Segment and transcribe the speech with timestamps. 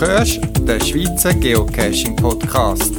[0.00, 2.92] hörst den Schweizer Geocaching Podcast.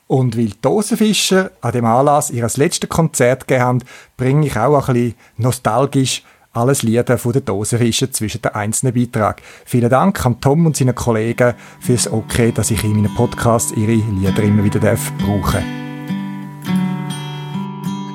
[0.07, 3.83] und weil die Dosenfischer an dem Anlass ihr letztes Konzert gegeben haben,
[4.17, 6.23] bringe ich auch ein bisschen nostalgisch
[6.53, 9.43] alles Lieder von den Dosenfischen zwischen den einzelnen Beiträgen.
[9.65, 13.93] Vielen Dank an Tom und seinen Kollegen fürs Okay, dass ich in meinem Podcast ihre
[13.93, 15.13] Lieder immer wieder darf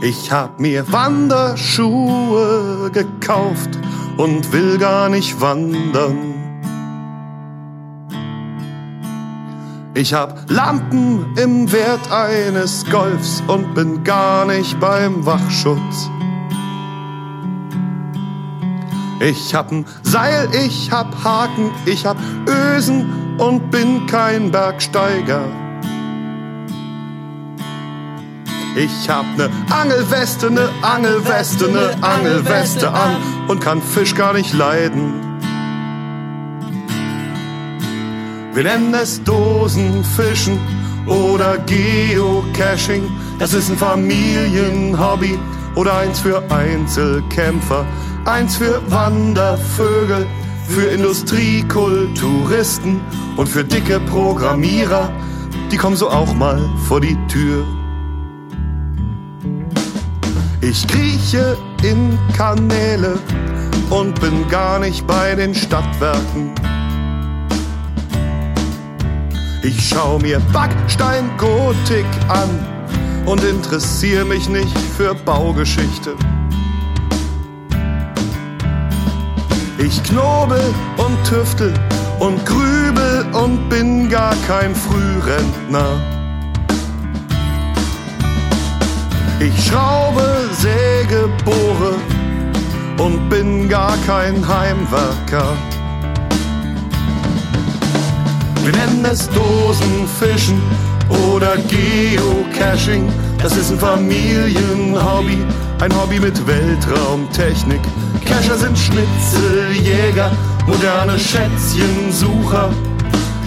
[0.02, 3.78] Ich hab mir Wanderschuhe gekauft
[4.16, 6.49] und will gar nicht wandern.
[10.00, 16.10] Ich hab Lampen im Wert eines Golfs und bin gar nicht beim Wachschutz.
[19.20, 22.16] Ich hab ein Seil, ich hab Haken, ich hab
[22.48, 25.44] Ösen und bin kein Bergsteiger.
[28.78, 33.18] Ich hab ne Angelweste, ne Angelweste, ne Angelweste an
[33.50, 35.29] und kann Fisch gar nicht leiden.
[38.60, 40.60] Wir nennen es Dosenfischen
[41.08, 43.04] oder Geocaching.
[43.40, 45.40] Das ist ein Familienhobby
[45.76, 47.86] oder eins für Einzelkämpfer,
[48.26, 50.28] eins für Wandervögel,
[50.68, 53.00] für Industriekulturisten
[53.38, 55.10] und für dicke Programmierer.
[55.72, 57.66] Die kommen so auch mal vor die Tür.
[60.60, 63.20] Ich krieche in Kanäle
[63.90, 66.52] und bin gar nicht bei den Stadtwerken.
[69.62, 72.50] Ich schau mir Backsteingotik an
[73.26, 76.16] und interessiere mich nicht für Baugeschichte.
[79.78, 80.62] Ich knobel
[80.96, 81.74] und tüftel
[82.20, 85.90] und grübel und bin gar kein Frührentner.
[89.42, 91.96] Ich schraube, säge, bohre
[92.98, 95.58] und bin gar kein Heimwerker.
[98.72, 100.62] Wir nennen es Dosenfischen
[101.34, 103.12] oder Geocaching.
[103.42, 105.40] Das ist ein Familienhobby,
[105.82, 107.80] ein Hobby mit Weltraumtechnik.
[108.24, 110.32] Cacher sind Schnitzeljäger,
[110.68, 112.70] moderne Schätzchensucher.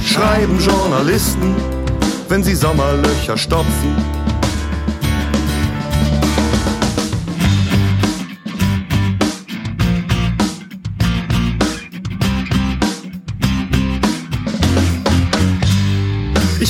[0.05, 1.55] Schreiben Journalisten,
[2.29, 4.22] wenn sie Sommerlöcher stopfen.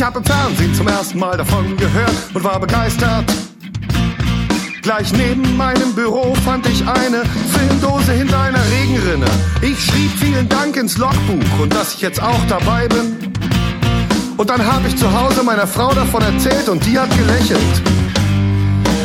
[0.02, 3.24] Ich habe im Fernsehen zum ersten Mal davon gehört und war begeistert.
[4.82, 9.26] Gleich neben meinem Büro fand ich eine Filmdose hinter einer Regenrinne.
[9.60, 13.32] Ich schrieb vielen Dank ins Logbuch und dass ich jetzt auch dabei bin.
[14.38, 17.60] Und dann habe ich zu Hause meiner Frau davon erzählt und die hat gelächelt.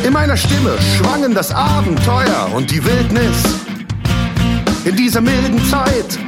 [0.04, 3.36] In meiner Stimme schwangen das Abenteuer und die Wildnis.
[4.84, 6.18] In dieser milden Zeit,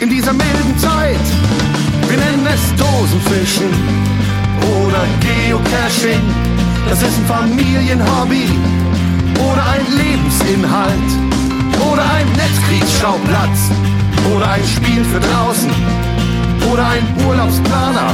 [0.00, 1.20] in dieser milden Zeit
[2.10, 3.70] wir nennen es Dosenfischen
[4.82, 6.20] oder Geocaching.
[6.88, 8.48] Das ist ein Familienhobby
[9.38, 11.10] oder ein Lebensinhalt
[11.92, 13.70] oder ein Netzkriegsschauplatz
[14.34, 15.70] oder ein Spiel für draußen
[16.72, 18.12] oder ein Urlaubsplaner.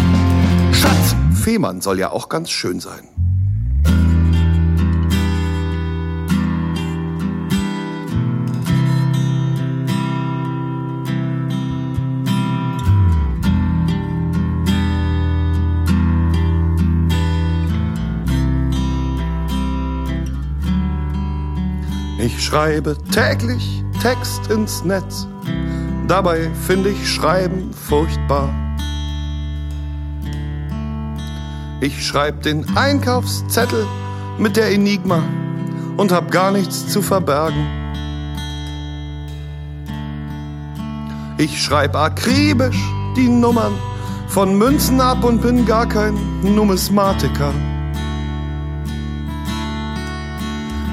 [0.72, 3.15] Schatz, Fehmarn soll ja auch ganz schön sein.
[22.26, 25.28] Ich schreibe täglich Text ins Netz,
[26.08, 28.52] dabei finde ich Schreiben furchtbar.
[31.80, 33.86] Ich schreib den Einkaufszettel
[34.38, 35.22] mit der Enigma
[35.96, 37.64] und hab gar nichts zu verbergen.
[41.38, 42.82] Ich schreib akribisch
[43.16, 43.74] die Nummern
[44.26, 47.54] von Münzen ab und bin gar kein Numismatiker.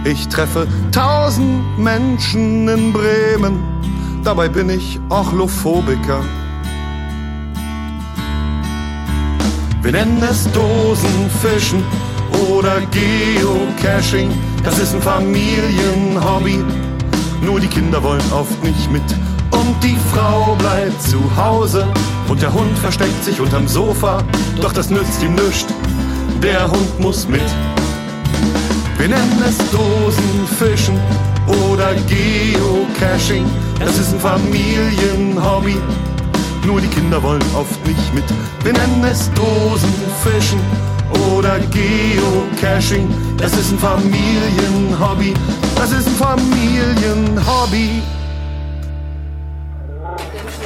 [0.06, 3.64] Ich treffe tausend Menschen in Bremen,
[4.22, 6.20] dabei bin ich Ochlophobiker.
[9.82, 11.84] Wir nennen es Dosenfischen
[12.50, 14.30] oder Geocaching,
[14.66, 16.62] das ist ein Familienhobby.
[17.42, 19.04] Nur die Kinder wollen oft nicht mit
[19.52, 21.88] und die Frau bleibt zu Hause
[22.28, 24.22] und der Hund versteckt sich unterm Sofa,
[24.62, 25.74] doch das nützt ihm nichts.
[26.42, 27.42] Der Hund muss mit.
[28.98, 31.00] Wir nennen es Dosenfischen
[31.48, 33.46] oder Geocaching,
[33.80, 35.78] das ist ein Familienhobby.
[36.66, 38.24] Nur die Kinder wollen oft nicht mit.
[38.64, 40.60] Wir nennen es Dosenfischen
[41.36, 43.10] oder Geocaching.
[43.38, 45.34] Das ist ein Familienhobby.
[45.76, 48.02] Das ist ein Familienhobby.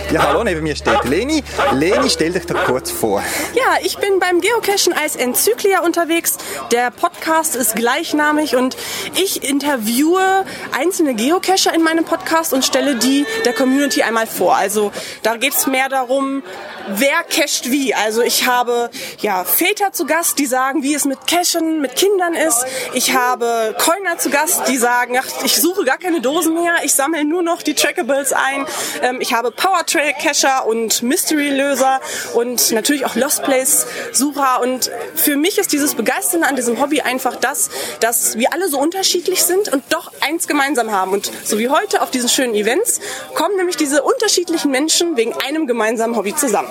[0.09, 1.44] Ja, hallo, neben mir steht Leni.
[1.74, 3.21] Leni, stell dich doch kurz vor.
[3.54, 6.38] Ja, ich bin beim Geocachen als Enzyklia unterwegs.
[6.71, 8.77] Der Podcast ist gleichnamig und
[9.21, 14.56] ich interviewe einzelne Geocacher in meinem Podcast und stelle die der Community einmal vor.
[14.56, 14.94] Also
[15.24, 16.42] da geht es mehr darum,
[16.88, 17.94] wer cached wie.
[17.94, 18.89] Also ich habe
[19.19, 22.65] ja Väter zu Gast, die sagen, wie es mit Cachen mit Kindern ist.
[22.94, 26.94] Ich habe Coiner zu Gast, die sagen, ach, ich suche gar keine Dosen mehr, ich
[26.94, 28.65] sammle nur noch die Trackables ein.
[29.01, 31.99] Ähm, ich habe Powertrain Trail Cacher und Mystery Löser
[32.35, 34.61] und natürlich auch Lost Place Sucher.
[34.61, 38.77] Und für mich ist dieses Begeistern an diesem Hobby einfach das, dass wir alle so
[38.77, 41.13] unterschiedlich sind und doch eins gemeinsam haben.
[41.13, 42.99] Und so wie heute auf diesen schönen Events
[43.33, 46.69] kommen nämlich diese unterschiedlichen Menschen wegen einem gemeinsamen Hobby zusammen.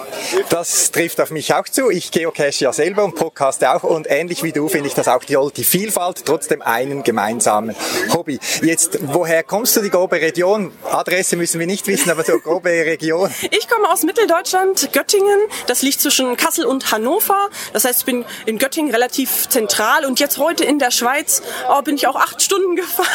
[0.49, 1.90] Das trifft auf mich auch zu.
[1.90, 5.25] Ich geocache ja selber und podcaste auch und ähnlich wie du finde ich das auch
[5.25, 7.75] die, die Vielfalt, trotzdem einen gemeinsamen
[8.12, 8.38] Hobby.
[8.62, 10.70] Jetzt, woher kommst du, die grobe Region?
[10.93, 13.51] Adresse müssen wir nicht wissen, aber so grobe Region Region?
[13.51, 15.39] Ich komme aus Mitteldeutschland, Göttingen.
[15.67, 17.49] Das liegt zwischen Kassel und Hannover.
[17.73, 21.83] Das heißt, ich bin in Göttingen relativ zentral und jetzt heute in der Schweiz oh,
[21.83, 23.09] bin ich auch acht Stunden gefahren.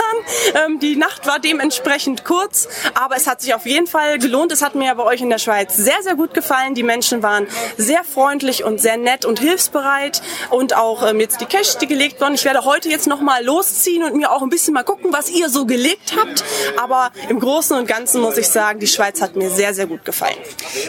[0.66, 4.52] Ähm, die Nacht war dementsprechend kurz, aber es hat sich auf jeden Fall gelohnt.
[4.52, 6.76] Es hat mir bei euch in der Schweiz sehr, sehr gut gefallen.
[6.76, 7.48] Die Menschen waren
[7.78, 12.22] sehr freundlich und sehr nett und hilfsbereit und auch ähm, jetzt die Cash, die gelegt
[12.22, 12.36] wurden.
[12.36, 15.30] Ich werde heute jetzt noch mal losziehen und mir auch ein bisschen mal gucken, was
[15.30, 16.44] ihr so gelegt habt.
[16.82, 20.06] Aber im Großen und Ganzen muss ich sagen, die Schweiz hat mir sehr, sehr gut
[20.06, 20.38] gefallen.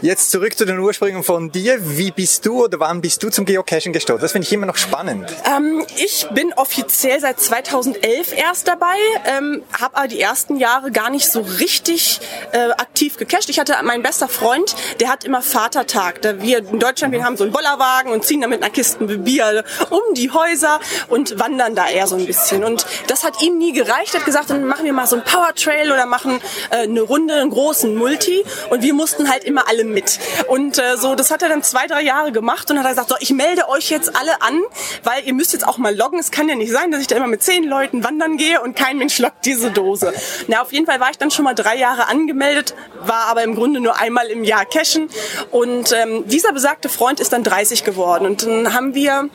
[0.01, 1.77] Jetzt zurück zu den Ursprüngen von dir.
[1.99, 4.21] Wie bist du oder wann bist du zum Geocaching gestoßen?
[4.21, 5.29] Das finde ich immer noch spannend.
[5.45, 8.95] Ähm, ich bin offiziell seit 2011 erst dabei,
[9.27, 12.21] ähm, habe aber die ersten Jahre gar nicht so richtig
[12.53, 13.49] äh, aktiv gecached.
[13.51, 16.23] Ich hatte mein bester Freund, der hat immer Vatertag.
[16.23, 19.05] Da wir in Deutschland, wir haben so einen Bollerwagen und ziehen da mit einer Kiste
[19.05, 20.79] Bier um die Häuser
[21.09, 22.63] und wandern da eher so ein bisschen.
[22.63, 24.15] Und das hat ihm nie gereicht.
[24.15, 26.41] Er hat gesagt, dann machen wir mal so einen Power Trail oder machen
[26.71, 28.45] äh, eine Runde, einen großen Multi.
[28.71, 30.19] Und wir wir mussten halt immer alle mit.
[30.49, 33.17] Und äh, so, das hat er dann zwei, drei Jahre gemacht und hat gesagt, so,
[33.21, 34.61] ich melde euch jetzt alle an,
[35.03, 36.19] weil ihr müsst jetzt auch mal loggen.
[36.19, 38.77] Es kann ja nicht sein, dass ich da immer mit zehn Leuten wandern gehe und
[38.77, 40.13] kein Mensch lockt diese Dose.
[40.47, 43.55] Na, auf jeden Fall war ich dann schon mal drei Jahre angemeldet, war aber im
[43.55, 45.09] Grunde nur einmal im Jahr cashen.
[45.51, 48.27] Und ähm, dieser besagte Freund ist dann 30 geworden.
[48.27, 49.31] Und dann haben wir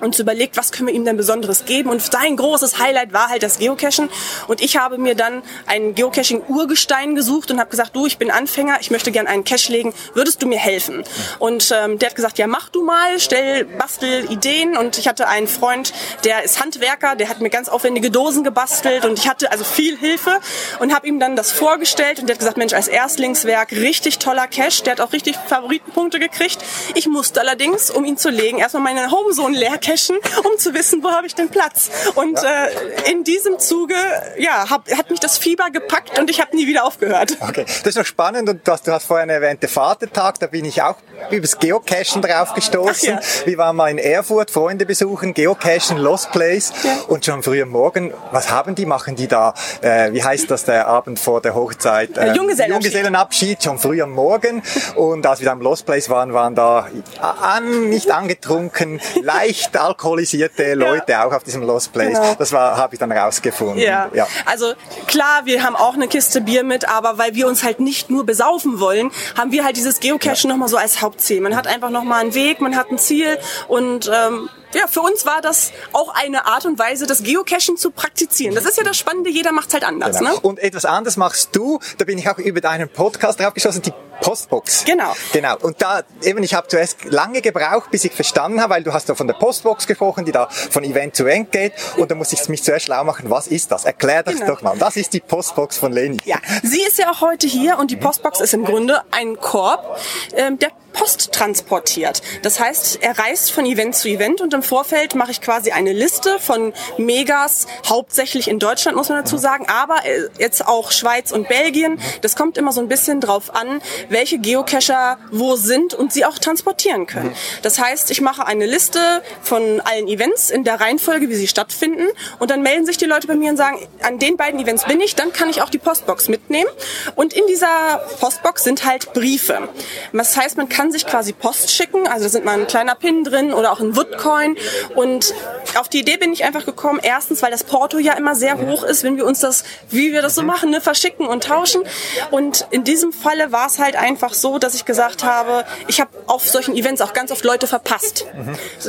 [0.00, 1.90] uns überlegt, was können wir ihm denn Besonderes geben.
[1.90, 4.08] Und sein großes Highlight war halt das Geocachen.
[4.48, 8.78] Und ich habe mir dann einen Geocaching-Urgestein gesucht und habe gesagt, du, ich bin Anfänger,
[8.80, 11.04] ich möchte gerne einen Cache legen, würdest du mir helfen?
[11.38, 14.76] Und ähm, der hat gesagt, ja, mach du mal, stell, bastel Ideen.
[14.76, 15.92] Und ich hatte einen Freund,
[16.24, 19.96] der ist Handwerker, der hat mir ganz aufwendige Dosen gebastelt und ich hatte also viel
[19.98, 20.40] Hilfe
[20.80, 24.46] und habe ihm dann das vorgestellt und der hat gesagt, Mensch, als Erstlingswerk richtig toller
[24.46, 26.58] Cache, der hat auch richtig Favoritenpunkte gekriegt.
[26.94, 31.02] Ich musste allerdings, um ihn zu legen, erstmal meine Homezone leer cachen, um zu wissen,
[31.02, 31.90] wo habe ich den Platz.
[32.14, 32.66] Und ja.
[32.66, 33.94] äh, in diesem Zuge
[34.38, 37.36] ja, hab, hat mich das Fieber gepackt und ich habe nie wieder aufgehört.
[37.40, 40.46] Okay, das ist noch spannend und du hast, du hast vorhin erwähnt, der Vatertag, da
[40.46, 40.96] bin ich auch
[41.30, 43.08] übers Geocachen drauf gestoßen.
[43.08, 43.20] Ja.
[43.44, 46.96] Wir waren mal in Erfurt, Freunde besuchen, Geocachen, Lost Place ja.
[47.08, 50.64] und schon früh am Morgen, was haben die, machen die da, äh, wie heißt das,
[50.64, 52.16] der Abend vor der Hochzeit?
[52.16, 52.92] Äh, Junggesellenabschied.
[52.92, 54.62] Junggesellenabschied, schon früh am Morgen
[54.96, 56.88] und als wir da am Lost Place waren, waren da
[57.20, 61.26] an, nicht angetrunken, leicht alkoholisierte Leute ja.
[61.26, 62.18] auch auf diesem Lost Place.
[62.18, 62.34] Genau.
[62.34, 63.78] Das war, habe ich dann rausgefunden.
[63.78, 64.10] Ja.
[64.14, 64.26] ja.
[64.44, 64.72] Also
[65.06, 68.26] klar, wir haben auch eine Kiste Bier mit, aber weil wir uns halt nicht nur
[68.26, 70.48] besaufen wollen, haben wir halt dieses Geocachen ja.
[70.50, 71.40] nochmal so als Hauptziel.
[71.40, 75.24] Man hat einfach nochmal einen Weg, man hat ein Ziel und ähm, ja, für uns
[75.26, 78.54] war das auch eine Art und Weise, das Geocachen zu praktizieren.
[78.54, 80.18] Das ist ja das Spannende, jeder macht es halt anders.
[80.18, 80.32] Genau.
[80.32, 80.40] Ne?
[80.40, 83.92] Und etwas anderes machst du, da bin ich auch über deinen Podcast drauf geschossen, die
[84.20, 84.84] Postbox.
[84.84, 85.14] Genau.
[85.32, 85.56] Genau.
[85.58, 89.08] Und da, eben, ich habe zuerst lange gebraucht, bis ich verstanden habe, weil du hast
[89.08, 91.72] ja von der Postbox gesprochen, die da von Event zu Event geht.
[91.96, 93.84] Und da muss ich mich zuerst schlau machen, was ist das?
[93.84, 94.46] Erklär das Genau.
[94.54, 94.76] doch mal.
[94.78, 96.18] Das ist die Postbox von Leni.
[96.24, 99.98] Ja, sie ist ja auch heute hier und die Postbox ist im Grunde ein Korb,
[100.34, 102.22] ähm, der Post transportiert.
[102.42, 105.92] Das heißt, er reist von Event zu Event und im Vorfeld mache ich quasi eine
[105.92, 111.32] Liste von Megas, hauptsächlich in Deutschland muss man dazu sagen, aber äh, jetzt auch Schweiz
[111.32, 112.00] und Belgien.
[112.22, 116.38] Das kommt immer so ein bisschen drauf an, welche Geocacher wo sind und sie auch
[116.38, 117.34] transportieren können.
[117.62, 122.06] Das heißt, ich mache eine Liste von allen Events in der Reihenfolge, wie sie stattfinden
[122.38, 125.00] und dann melden sich die Leute bei mir und sagen, an den beiden Events bin
[125.00, 126.70] ich, dann kann ich auch die Postbox mitnehmen.
[127.14, 129.68] Und in dieser Postbox sind halt Briefe.
[130.12, 133.24] Das heißt, man kann sich quasi Post schicken, also da sind mal ein kleiner Pin
[133.24, 134.56] drin oder auch ein Woodcoin.
[134.94, 135.34] Und
[135.78, 138.82] auf die Idee bin ich einfach gekommen, erstens, weil das Porto ja immer sehr hoch
[138.84, 141.82] ist, wenn wir uns das, wie wir das so machen, ne, verschicken und tauschen.
[142.30, 146.10] Und in diesem Falle war es halt einfach so, dass ich gesagt habe, ich habe
[146.26, 148.26] auf solchen Events auch ganz oft Leute verpasst.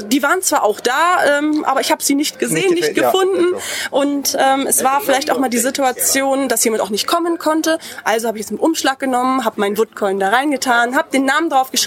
[0.05, 3.11] Die waren zwar auch da, ähm, aber ich habe sie nicht gesehen, Nicht nicht, ja,
[3.11, 3.55] gefunden.
[3.55, 3.97] also.
[3.97, 7.79] Und ähm, es war vielleicht auch mal die Situation, dass jemand auch nicht kommen konnte.
[8.03, 11.49] Also habe ich es im Umschlag genommen, habe meinen Woodcoin da reingetan, habe den Namen
[11.49, 11.86] drauf geschrieben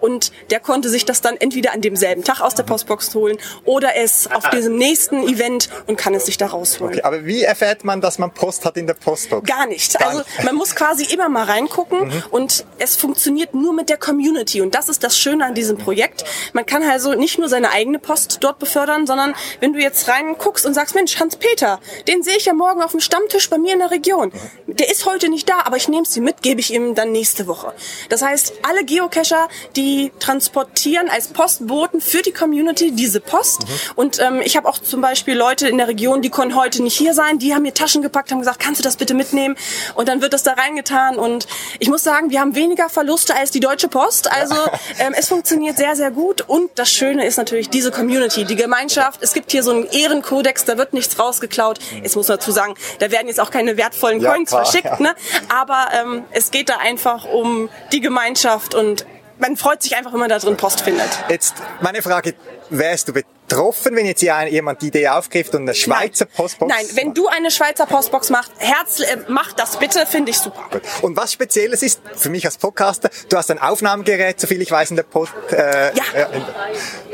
[0.00, 3.96] und der konnte sich das dann entweder an demselben Tag aus der Postbox holen oder
[3.96, 6.94] es auf diesem nächsten Event und kann es sich da rausholen.
[6.94, 9.46] Okay, aber wie erfährt man, dass man Post hat in der Postbox?
[9.48, 9.98] Gar nicht.
[9.98, 14.60] Gar Also man muss quasi immer mal reingucken und es funktioniert nur mit der Community
[14.60, 16.24] und das ist das Schöne an diesem Projekt.
[16.52, 20.66] Man kann also nicht nur seine eigene Post dort befördern, sondern wenn du jetzt reinguckst
[20.66, 23.80] und sagst, Mensch, Hans-Peter, den sehe ich ja morgen auf dem Stammtisch bei mir in
[23.80, 24.32] der Region.
[24.66, 27.46] Der ist heute nicht da, aber ich nehme sie mit, gebe ich ihm dann nächste
[27.46, 27.72] Woche.
[28.08, 29.29] Das heißt, alle Geocacher,
[29.76, 33.64] die transportieren als Postboten für die Community diese Post
[33.96, 36.96] und ähm, ich habe auch zum Beispiel Leute in der Region, die konnten heute nicht
[36.96, 39.56] hier sein, die haben mir Taschen gepackt, haben gesagt, kannst du das bitte mitnehmen?
[39.94, 41.16] Und dann wird das da reingetan.
[41.16, 41.46] Und
[41.78, 44.30] ich muss sagen, wir haben weniger Verluste als die Deutsche Post.
[44.30, 44.54] Also
[44.98, 46.42] ähm, es funktioniert sehr, sehr gut.
[46.46, 49.22] Und das Schöne ist natürlich diese Community, die Gemeinschaft.
[49.22, 51.78] Es gibt hier so einen Ehrenkodex, da wird nichts rausgeklaut.
[52.02, 54.84] Jetzt muss man dazu sagen, da werden jetzt auch keine wertvollen Ja, Coins klar, verschickt.
[54.84, 55.00] ja.
[55.00, 55.14] Ne?
[55.48, 59.06] Aber ähm, es geht da einfach um die Gemeinschaft und
[59.40, 61.08] man freut sich einfach, wenn man da drin Post findet.
[61.28, 62.34] Jetzt meine Frage,
[62.70, 66.72] wärst du betroffen, wenn jetzt jemand die Idee aufgreift und eine Schweizer Postbox?
[66.74, 70.64] Nein, wenn du eine Schweizer Postbox machst, Herz, äh, mach das bitte, finde ich super.
[70.70, 70.82] Gut.
[71.02, 74.90] Und was Spezielles ist für mich als Podcaster, du hast ein Aufnahmegerät, soviel ich weiß,
[74.90, 75.32] in der Post.
[75.50, 76.04] Äh, Ja.
[76.32, 76.44] in-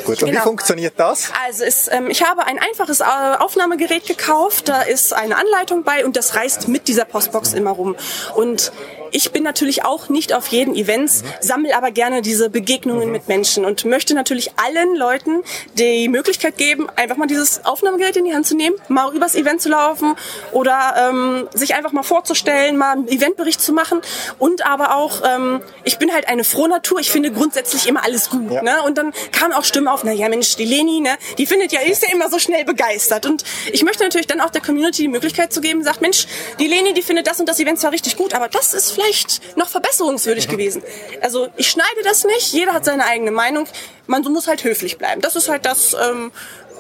[0.05, 0.23] Gut.
[0.23, 0.43] Und wie Genau.
[0.45, 1.31] funktioniert das?
[1.47, 6.05] Also es, ähm, ich habe ein einfaches äh, Aufnahmegerät gekauft, da ist eine Anleitung bei
[6.05, 7.97] und das reist mit dieser Postbox immer rum.
[8.37, 8.71] Und
[9.11, 13.65] ich bin natürlich auch nicht auf jeden Events, sammle aber gerne diese Begegnungen mit Menschen
[13.65, 15.43] und möchte natürlich allen Leuten
[15.75, 19.61] die Möglichkeit geben, einfach mal dieses Aufnahmegerät in die Hand zu nehmen, mal übers Event
[19.61, 20.15] zu laufen
[20.53, 24.01] oder ähm, sich einfach mal vorzustellen, mal einen Eventbericht zu machen
[24.39, 28.51] und aber auch, ähm, ich bin halt eine Frohnatur, ich finde grundsätzlich immer alles gut.
[28.51, 28.63] Ja.
[28.63, 28.83] Ne?
[28.83, 31.81] Und dann kamen auch Stimmen auf, na ja Mensch, die Leni, ne, die findet ja,
[31.81, 33.27] ist ja immer so schnell begeistert.
[33.27, 36.27] Und ich möchte natürlich dann auch der Community die Möglichkeit zu geben, sagt, Mensch,
[36.59, 39.57] die Leni, die findet das und das Event zwar richtig gut, aber das ist vielleicht
[39.57, 40.83] noch verbesserungswürdig gewesen.
[41.21, 43.67] Also ich schneide das nicht, jeder hat seine eigene Meinung.
[44.07, 45.21] Man muss halt höflich bleiben.
[45.21, 46.33] Das ist halt das, ähm,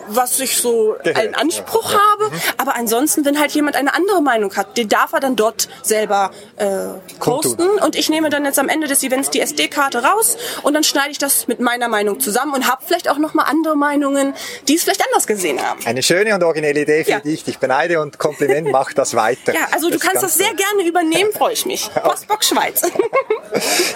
[0.08, 2.30] was ich so einen Anspruch habe.
[2.58, 6.30] Aber ansonsten, wenn halt jemand eine andere Meinung hat, den darf er dann dort selber
[6.56, 6.66] äh,
[7.20, 7.68] posten.
[7.80, 11.10] Und ich nehme dann jetzt am Ende des Events die SD-Karte raus und dann schneide
[11.10, 14.34] ich das mit meiner Meinung zusammen und habe vielleicht auch noch mal andere Meinungen,
[14.68, 15.80] die es vielleicht anders gesehen haben.
[15.84, 17.20] Eine schöne und originelle Idee, für Ja.
[17.20, 19.54] die ich dich beneide und Kompliment, mach das weiter.
[19.54, 20.56] Ja, also du ist kannst das sehr toll.
[20.56, 21.90] gerne übernehmen, freue ich mich.
[22.02, 22.82] Postbox Schweiz.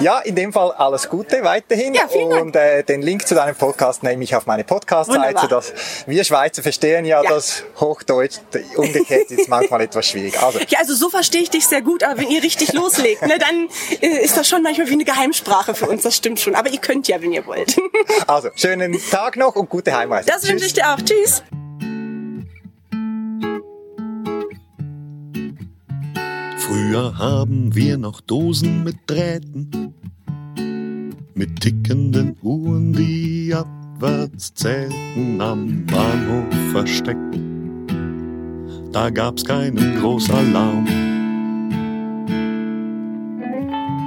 [0.00, 1.92] Ja, in dem Fall alles Gute weiterhin.
[1.92, 2.42] Ja, vielen Dank.
[2.42, 5.60] Und äh, den Link zu deinem Podcast nehme ich auf meine Podcast-Seite,
[6.06, 7.30] wir Schweizer verstehen ja, Ja.
[7.30, 8.38] dass Hochdeutsch
[8.76, 10.40] umgekehrt ist manchmal etwas schwierig.
[10.40, 13.38] Also, Ja, also so verstehe ich dich sehr gut, aber wenn ihr richtig loslegt, ne,
[13.38, 13.68] dann
[14.00, 16.54] äh, ist das schon manchmal wie eine Geheimsprache für uns, das stimmt schon.
[16.54, 17.76] Aber ihr könnt ja, wenn ihr wollt.
[18.26, 20.26] also schönen Tag noch und gute Heimreise.
[20.28, 20.98] Das wünsche ich dir auch.
[21.00, 21.42] Tschüss.
[26.58, 29.94] Früher haben wir noch Dosen mit Drähten,
[31.34, 33.46] mit tickenden Uhren, die
[34.00, 37.18] abwärts zählten, am Bahnhof versteckt.
[38.92, 40.86] Da gab's keinen Großalarm.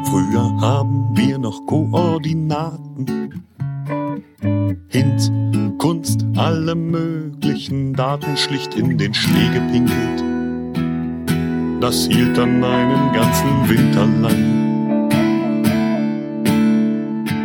[0.05, 3.43] Früher haben wir noch Koordinaten,
[4.87, 5.31] Hints,
[5.77, 10.23] Kunst, alle möglichen Daten schlicht in den Schnee gepinkelt.
[11.81, 14.53] Das hielt dann einen ganzen Winter lang.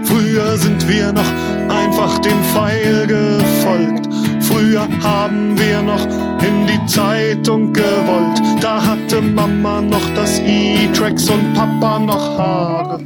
[0.05, 4.09] Früher sind wir noch einfach dem Pfeil gefolgt,
[4.49, 6.05] Früher haben wir noch
[6.43, 8.41] in die Zeitung gewollt.
[8.63, 12.99] Da hatte Mama noch das E-Tracks und Papa noch Haare.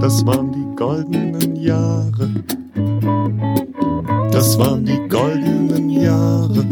[0.00, 2.30] Das waren die goldenen Jahre.
[4.32, 6.66] Das waren die goldenen Jahre.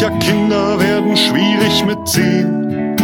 [0.00, 2.96] Man sagt ja, Kinder werden schwierig mit zehn.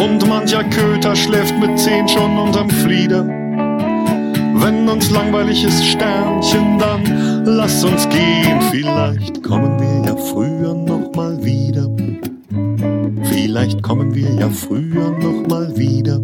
[0.00, 3.24] Und mancher Köter schläft mit zehn schon unterm Flieder.
[3.24, 8.60] Wenn uns langweilig ist, Sternchen, dann lass uns gehen.
[8.72, 11.88] Vielleicht kommen wir ja früher noch mal wieder.
[13.22, 16.18] Vielleicht kommen wir ja früher noch mal wieder.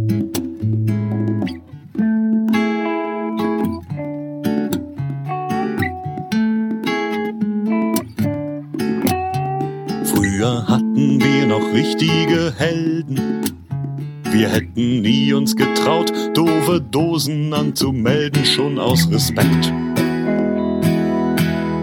[10.63, 13.43] Hatten wir noch richtige Helden.
[14.31, 19.73] Wir hätten nie uns getraut, doofe Dosen anzumelden, schon aus Respekt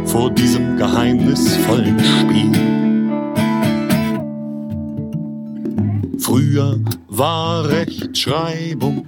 [0.05, 2.51] vor diesem geheimnisvollen Spiel.
[6.19, 9.05] Früher war Rechtschreibung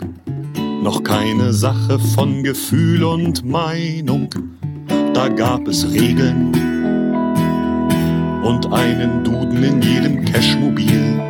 [0.84, 4.29] noch keine Sache von Gefühl und Meinung.
[5.13, 6.73] Da gab es Regeln
[8.43, 11.21] und einen Duden in jedem Cashmobil.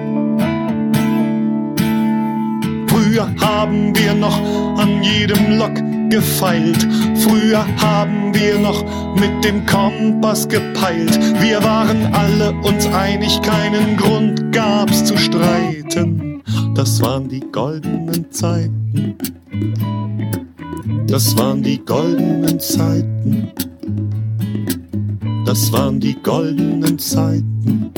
[2.87, 4.39] Früher haben wir noch
[4.77, 5.75] an jedem Lok
[6.09, 6.87] gefeilt.
[7.15, 8.83] Früher haben wir noch
[9.15, 11.19] mit dem Kompass gepeilt.
[11.39, 16.41] Wir waren alle uns einig, keinen Grund gab's zu streiten.
[16.75, 19.15] Das waren die goldenen Zeiten.
[21.07, 23.51] Das waren die goldenen Zeiten.
[25.45, 27.91] Das waren die goldenen Zeiten.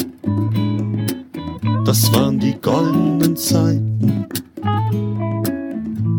[1.85, 4.25] Das waren die goldenen Zeiten.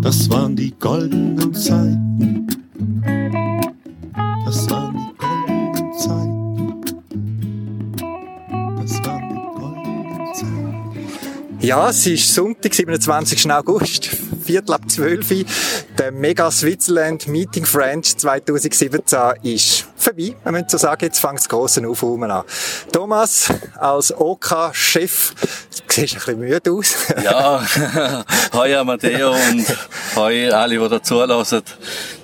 [0.03, 2.47] Das waren die goldenen Zeiten.
[4.45, 6.83] Das waren die goldenen Zeiten.
[8.77, 11.59] Das waren die goldenen Zeiten.
[11.61, 13.51] Ja, es ist Sonntag, 27.
[13.51, 15.45] August, Viertel ab 12 Uhr.
[15.99, 20.37] Der Mega Switzerland Meeting French 2017 ist vorbei.
[20.43, 22.45] Wir müssen so sagen, jetzt fängt das grosse Aufräumen an.
[22.93, 26.95] Thomas, als OK-Chef, du siehst ein bisschen müde aus.
[27.25, 27.61] Ja,
[28.53, 29.67] hoi Amadeo und
[30.15, 31.63] hoi alle, die da zulassen.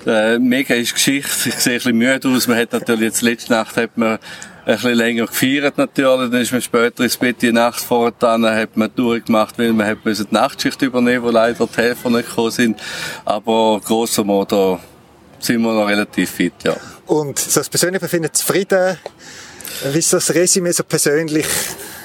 [0.07, 1.49] Äh, mega ist Geschichte.
[1.49, 2.47] Ich sehe ein bisschen müde aus.
[2.47, 4.19] Man hat natürlich jetzt letzte Nacht hat man
[4.65, 8.45] ein bisschen länger gefeiert natürlich, dann ist man später ins Bett die Nacht vorher, dann
[8.47, 12.51] hat man durchgemacht, weil man hat die Nachtschicht übernehmen, wo leider die Helfer nicht gekommen
[12.51, 12.81] sind.
[13.25, 14.79] Aber grosser Modo
[15.41, 16.77] sind wir noch relativ fit, ja.
[17.07, 18.99] Und so das persönliche Befinden zufrieden?
[19.93, 21.47] Wie ist das Resümee so persönlich?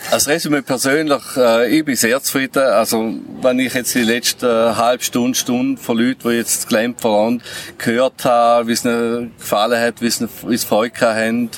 [0.10, 2.64] Als Resümee persönlich, äh, ich bin sehr zufrieden.
[2.64, 7.04] Also, wenn ich jetzt die letzten äh, halbe Stunde, Stunde von Leuten, die jetzt gelähmt
[7.04, 7.44] waren,
[7.78, 11.50] gehört habe, wie es ihnen gefallen hat, wie es wie es Freude gehabt haben.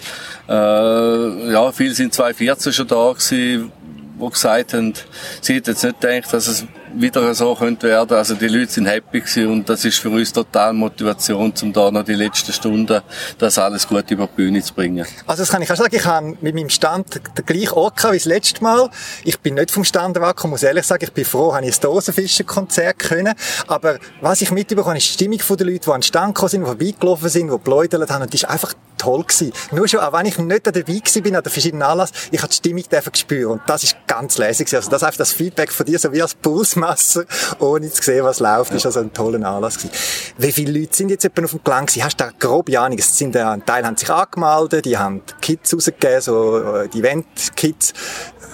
[0.50, 3.72] Äh, ja, viele sind 2014 schon da gewesen,
[4.20, 4.94] die gesagt haben,
[5.42, 8.18] sie hätten jetzt nicht gedacht, dass es wieder so könnte werden.
[8.18, 11.92] Also die Leute sind happy gewesen und das ist für uns total Motivation, um da
[11.92, 13.02] noch die letzten Stunden
[13.38, 15.06] das alles gut über die Bühne zu bringen.
[15.26, 18.14] Also das kann ich auch sagen, ich habe mit meinem Stand den gleichen Ort gehabt
[18.14, 18.90] wie das letzte Mal.
[19.24, 21.82] Ich bin nicht vom Stand weggekommen, muss ehrlich sagen, ich bin froh, habe ich ein
[21.82, 23.34] Dosenfischerkonzert können.
[23.68, 26.50] Aber was ich mitbekommen habe, ist die Stimmung der Leute, die an den Stand gekommen
[26.50, 29.54] sind, die vorbeigelaufen sind, die geläutert haben und die ist einfach toll gewesen.
[29.72, 32.50] Nur schon, auch wenn ich nicht dabei gewesen bin, an den verschiedenen Anlässen, ich habe
[32.50, 34.78] die Stimmung spüren und das ist ganz lässig gewesen.
[34.78, 36.36] Also das einfach das Feedback von dir, so wie als
[36.80, 37.26] Pulsmesser,
[37.60, 39.92] ohne zu sehen, was läuft, ist also ein toller Anlass gewesen.
[40.38, 42.04] Wie viele Leute sind jetzt etwa auf dem Gelände gewesen?
[42.04, 42.98] Hast du da grobe Ahnung?
[42.98, 47.00] Es sind, äh, ein Teil haben sich angemeldet, die haben Kits rausgegeben, so äh, die
[47.00, 47.94] Event-Kits.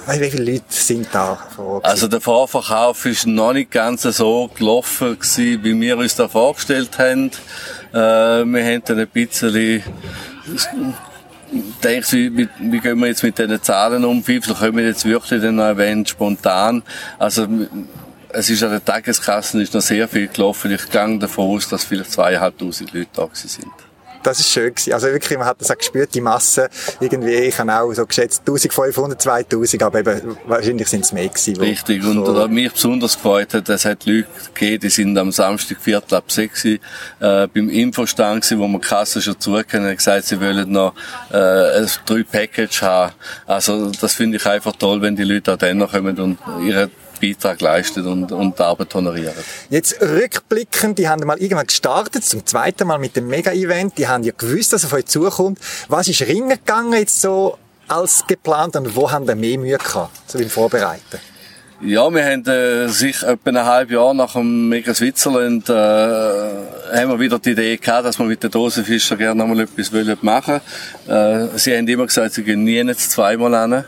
[0.08, 1.40] Wie viele Leute sind da?
[1.82, 7.00] Also der Vorverkauf ist noch nicht ganz so gelaufen gewesen, wie wir uns da vorgestellt
[7.00, 7.32] haben.
[7.92, 9.84] Äh, wir haben dann ein bisschen
[11.84, 14.28] denkst du, wie, wie gehen wir jetzt mit diesen Zahlen um?
[14.28, 16.84] Wie viel wir jetzt wirklich noch erwähnen, spontan?
[17.18, 17.48] Also,
[18.36, 20.72] es ist an den Tageskassen ist noch sehr viel gelaufen.
[20.72, 23.68] Ich gehe davon aus, dass vielleicht zweieinhalbtausend Leute da sind.
[24.24, 24.92] Das ist schön gewesen.
[24.92, 26.68] Also wirklich, man hat das auch gespürt, die Masse.
[27.00, 31.56] Irgendwie, ich habe auch so geschätzt 1500, 2000, aber eben, wahrscheinlich sind es mehr gewesen.
[31.58, 32.04] Richtig.
[32.04, 35.78] Und so- was mich besonders gefreut hat, es hat Leute gegeben, die sind am Samstag
[35.80, 36.80] Viertel ab sechs äh,
[37.20, 40.96] beim Infostand gewesen, wo wir die Kasse schon zukennen, haben gesagt, sie wollen noch
[41.32, 41.38] äh,
[41.82, 43.14] ein drei Package haben.
[43.46, 46.90] Also das finde ich einfach toll, wenn die Leute auch dann noch kommen und ihre
[47.34, 49.34] Beitrag leisten und, und die Arbeit honorieren.
[49.70, 54.24] Jetzt rückblickend, die haben mal irgendwann gestartet, zum zweiten Mal mit dem Mega-Event, die haben
[54.24, 55.60] ja gewusst, dass auf euch zukommt.
[55.88, 57.58] Was ist ringen gegangen jetzt so
[57.88, 61.20] als geplant und wo haben wir mehr Mühe gehabt, so beim Vorbereiten?
[61.82, 67.10] Ja, wir haben äh, sich etwa ein halbes Jahr nach dem Mega Switzerland äh, haben
[67.10, 70.62] wir wieder die Idee gehabt, dass wir mit den Dosenfischer gerne nochmal etwas wollen machen
[71.08, 73.84] äh, Sie haben immer gesagt, sie gehen nie jetzt zweimal an.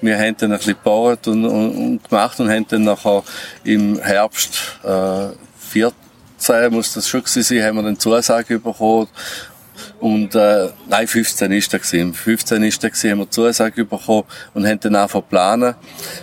[0.00, 3.22] Wir haben dann ein bisschen gebohrt und, und, und, gemacht und haben dann nachher
[3.64, 5.28] im Herbst äh,
[5.70, 9.08] 14 muss das schon gewesen sein, haben wir dann Zusage bekommen
[10.00, 12.14] und, äh, nein, 15 ist er gewesen.
[12.14, 15.74] 15 ist er gewesen, haben wir Zusage bekommen und haben dann angefangen zu.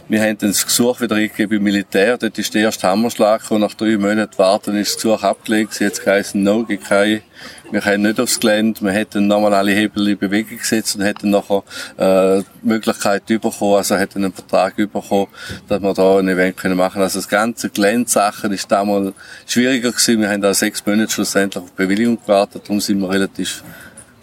[0.07, 2.17] Wir haben dann das Gesuch wieder eingegeben im Militär.
[2.17, 5.79] Dort ist der erste Hammerschlag und nach drei Monaten warten ist das Gesuch abgelegt.
[5.79, 7.21] Jetzt geheißen, no, gibt keine
[7.75, 11.29] wir können nicht aufs Gelände, wir hätten nochmal alle Hebel in Bewegung gesetzt und hätten
[11.29, 11.61] nachher
[11.97, 15.27] äh, die Möglichkeit bekommen, also hätten einen Vertrag bekommen,
[15.67, 19.13] dass wir da ein Event können machen Also das ganze Gelände-Sachen ist damals
[19.45, 20.21] schwieriger gewesen.
[20.21, 23.61] Wir haben da sechs Monate schlussendlich auf Bewilligung gewartet, darum sind wir relativ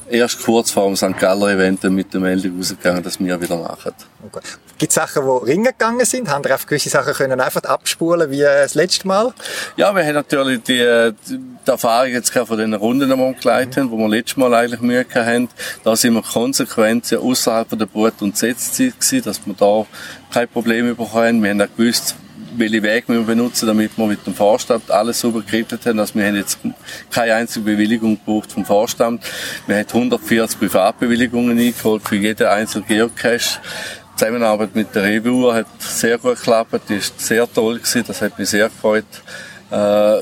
[0.09, 1.19] erst kurz vor dem St.
[1.19, 3.93] Galler Event mit der Meldung rausgegangen, dass wir wieder machen.
[4.25, 4.41] Okay.
[4.83, 6.29] Gibt Sachen, die ringen gegangen sind?
[6.29, 9.33] Haben wir auf gewisse Sachen können einfach abspulen wie äh, das letzte Mal?
[9.77, 13.93] Ja, wir haben natürlich die, die Erfahrung jetzt von den Runden, die wir geleitet haben,
[13.93, 15.49] wo wir letztes Mal eigentlich Mühe haben.
[15.85, 19.87] Da sind wir konsequent außerhalb der Brut- und Setzzeit gewesen, dass wir da
[20.33, 21.45] kein Problem bekommen.
[21.45, 22.17] Wir haben auch gewusst,
[22.57, 26.01] welche Wege wir benutzen, damit wir mit dem Vorstand alles sauber gekriegt haben.
[26.01, 26.59] Also wir haben jetzt
[27.09, 29.23] keine einzige Bewilligung gebraucht vom Vorstand.
[29.69, 33.61] Wir haben 140 Privatbewilligungen eingeholt für jeden einzelnen Geocache.
[34.23, 38.23] Die Zusammenarbeit mit der EWU hat sehr gut geklappt, die ist sehr toll gewesen, das
[38.23, 39.05] hat mich sehr gefreut.
[39.69, 40.19] Äh,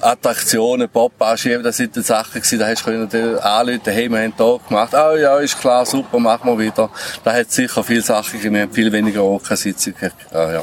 [0.00, 4.34] Attraktionen, Pop-Anschieben, das sind die Sachen gewesen, da hast du können anrufen, hey, wir haben
[4.36, 6.90] da gemacht, ah oh, ja, ist klar, super, machen wir wieder.
[7.24, 10.62] Da hat sicher viele Sachen gegeben, wir haben viel weniger OK-Sitzungen ah, ja.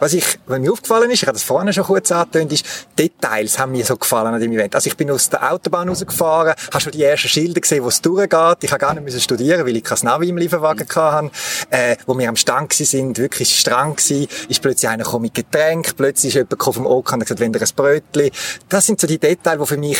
[0.00, 2.66] Was ich, was mir aufgefallen ist, ich habe das vorhin schon kurz angetönt, ist,
[2.98, 4.74] Details haben mir so gefallen an dem Event.
[4.74, 8.00] Also ich bin aus der Autobahn rausgefahren, habe schon die ersten Schilder gesehen, wo es
[8.00, 8.58] durchgeht.
[8.62, 11.30] Ich habe gar nicht müssen studieren, weil ich kein Navi im Lieferwagen hatte.
[11.70, 15.96] Äh, wo wir am Stand sind, wirklich streng gewesen, ist plötzlich einer gekommen mit Getränk,
[15.96, 18.30] plötzlich ist jemand vom OK und hat gesagt, wenn ihr ein Brötchen
[18.74, 19.98] das sind so die Details, die für mich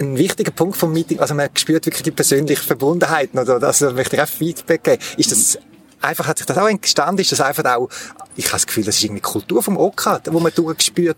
[0.00, 3.62] ein wichtiger Punkt vom Meeting, also man spürt wirklich die persönliche Verbundenheit, oder?
[3.62, 5.02] Also, möchte ich auch Feedback geben.
[5.16, 5.58] Ist das
[6.00, 7.20] einfach, hat sich das auch entstanden?
[7.20, 7.88] Ist das einfach auch,
[8.36, 11.16] ich habe das Gefühl, das ist irgendwie Kultur vom OK, wo man durchgespürt.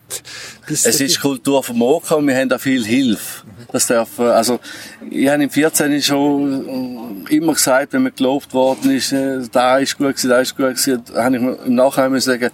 [0.68, 3.44] Es ist Kultur vom OK und wir haben auch viel Hilfe.
[3.72, 4.60] Das darf, also,
[5.10, 9.96] ich habe im 14 schon immer gesagt, wenn mir gelobt worden ist, äh, da ist
[9.96, 12.50] gut gewesen, da ist gut gewesen, habe ich im Nachhinein sagen,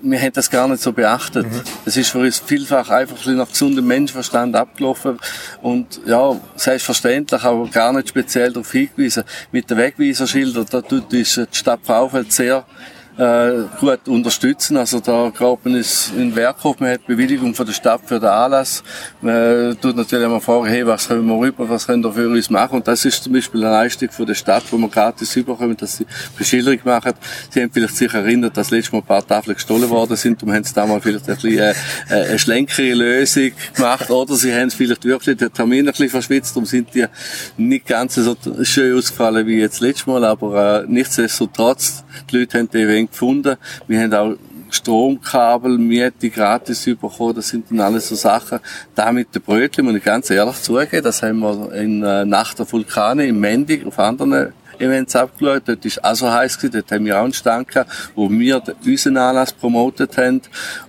[0.00, 1.46] wir haben das gar nicht so beachtet.
[1.46, 1.60] Mhm.
[1.84, 5.18] Das ist für uns vielfach einfach ein nach gesundem Menschenverstand abgelaufen
[5.62, 9.24] und ja, selbstverständlich, aber gar nicht speziell darauf hingewiesen.
[9.52, 12.64] Mit den Wegweiserschildern, da tut die Stadt Fraufeld sehr
[13.18, 14.76] äh, gut unterstützen.
[14.76, 18.82] Also da glauben ist in Werkhof, man hat Bewilligung von der Stadt für den Anlass.
[19.20, 22.48] Man tut natürlich immer fragen, hey, was können wir rüber, was können wir für uns
[22.48, 22.76] machen?
[22.76, 25.96] Und das ist zum Beispiel eine Leistung von der Stadt, wo wir gratis überkommen, dass
[25.96, 27.12] sie Beschilderung machen.
[27.50, 30.52] Sie haben vielleicht sich erinnert, dass letztes Mal ein paar Tafeln gestohlen worden sind und
[30.52, 31.74] haben sie damals vielleicht ein bisschen äh,
[32.08, 36.10] äh, eine schlänkere Lösung gemacht oder sie haben es vielleicht wirklich den Termin ein bisschen
[36.10, 37.06] verschwitzt und sind die
[37.56, 42.70] nicht ganz so schön ausgefallen wie jetzt letztes Mal, aber äh, nichtsdestotrotz, die Leute haben
[42.70, 43.56] den gefunden.
[43.86, 44.36] Wir haben auch
[44.70, 48.60] Stromkabel, Miete gratis bekommen, das sind dann alles so Sachen.
[48.94, 52.58] Da mit den Brötchen, muss ich ganz ehrlich zugeben, das haben wir in äh, Nacht
[52.58, 55.62] der Vulkane im Mendig auf anderen Events abgeschaut.
[55.66, 56.72] Dort ist auch so heiß gewesen.
[56.72, 60.42] Dort haben wir auch einen Stand gehabt, wo wir unseren Anlass promotet haben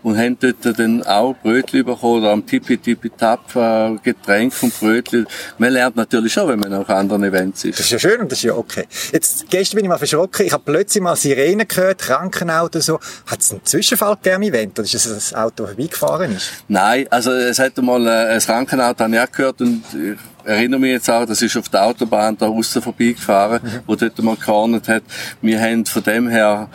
[0.04, 4.72] und haben dort dann auch Brötchen bekommen oder am Tippi Tippi Tap äh, Getränk vom
[4.72, 5.28] Brötchen.
[5.58, 7.80] Man lernt natürlich schon, wenn man auf anderen Events ist.
[7.80, 8.86] Das ist ja schön und das ist ja okay.
[9.12, 10.46] Jetzt, gestern bin ich mal verschrocken.
[10.46, 13.00] Ich habe plötzlich mal Sirenen gehört, Krankenauto so.
[13.26, 16.52] Hat es einen Zwischenfall gegeben im Event oder ist das das Auto vorbeigefahren ist?
[16.68, 20.80] Nein, also es hat mal äh, ein Krankenauto habe ich auch gehört und ich erinnere
[20.80, 23.80] mich jetzt auch, das ist auf der Autobahn da außen vorbeigefahren, mhm.
[23.86, 25.04] wo dort mal gekornet hat.
[25.42, 26.70] Wir haben von dem her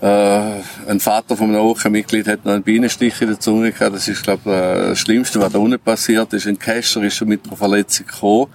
[0.00, 3.94] äh, ein Vater von einem OK-Mitglied hat noch einen Bienenstich in der Zunge gehabt.
[3.94, 6.46] Das ist, glaube ich, das Schlimmste, was da unten passiert ist.
[6.46, 8.46] Ein Cacher ist schon mit einer Verletzung gekommen,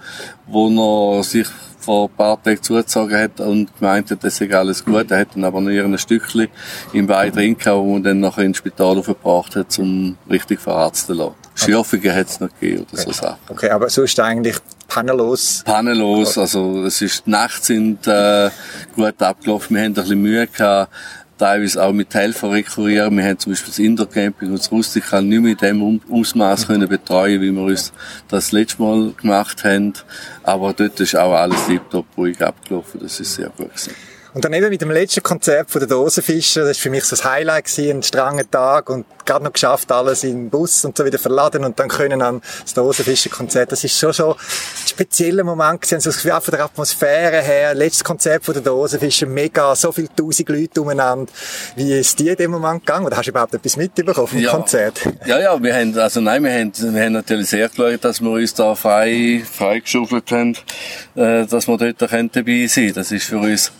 [0.46, 1.46] wo er sich
[1.86, 5.08] vor ein paar Tagen zugezogen hat und gemeint hat, das sei alles gut.
[5.10, 6.48] Er hat dann aber noch ein Stückchen
[6.92, 11.16] im Bein drin gehabt, wo man dann nachher ins Spital aufgebracht hat, um richtig verarzten
[11.16, 11.34] zu lassen.
[11.54, 13.02] Schürfungen hat es noch gegeben oder okay.
[13.02, 13.38] so Sachen.
[13.48, 14.56] Okay, aber so ist eigentlich
[14.88, 15.62] pannenlos?
[15.64, 18.50] Pannenlos, also es ist, nachts sind äh,
[18.94, 19.76] gut abgelaufen.
[19.76, 20.92] Wir haben ein bisschen Mühe gehabt,
[21.38, 23.16] teilweise auch mit Helfer rekurrieren.
[23.16, 26.88] Wir haben zum Beispiel das Indoor-Camping und das Rustikal nicht mehr in dem Ausmaß können
[26.88, 27.92] betreuen, wie wir uns
[28.28, 29.92] das letzte Mal gemacht haben.
[30.42, 33.00] Aber dort ist auch alles tiptop ruhig abgelaufen.
[33.02, 33.94] Das ist sehr gut gewesen.
[34.36, 37.16] Und dann eben mit dem letzten Konzert von der Dosenfischer, das war für mich so
[37.16, 40.94] das Highlight gewesen, ein stranger Tag und gerade noch geschafft, alles in den Bus und
[40.94, 43.72] so wieder verladen und dann können an das Dosenfischer-Konzert.
[43.72, 44.38] Das ist schon schon ein
[44.86, 49.24] spezieller Moment gewesen, so das Gefühl, von der Atmosphäre her, letztes Konzert von der Dosenfischer,
[49.24, 51.32] mega, so viele tausend Leute umeinander.
[51.74, 53.06] Wie ist dir in dem Moment gegangen?
[53.06, 54.50] Oder hast du überhaupt etwas mitbekommen vom ja.
[54.50, 55.00] Konzert?
[55.24, 58.32] Ja, ja, wir haben, also nein, wir haben, wir haben natürlich sehr geschaut, dass wir
[58.32, 60.58] uns da frei, frei geschaufelt haben,
[61.14, 62.92] äh, dass wir dort dabei sein können.
[62.92, 63.72] Das ist für uns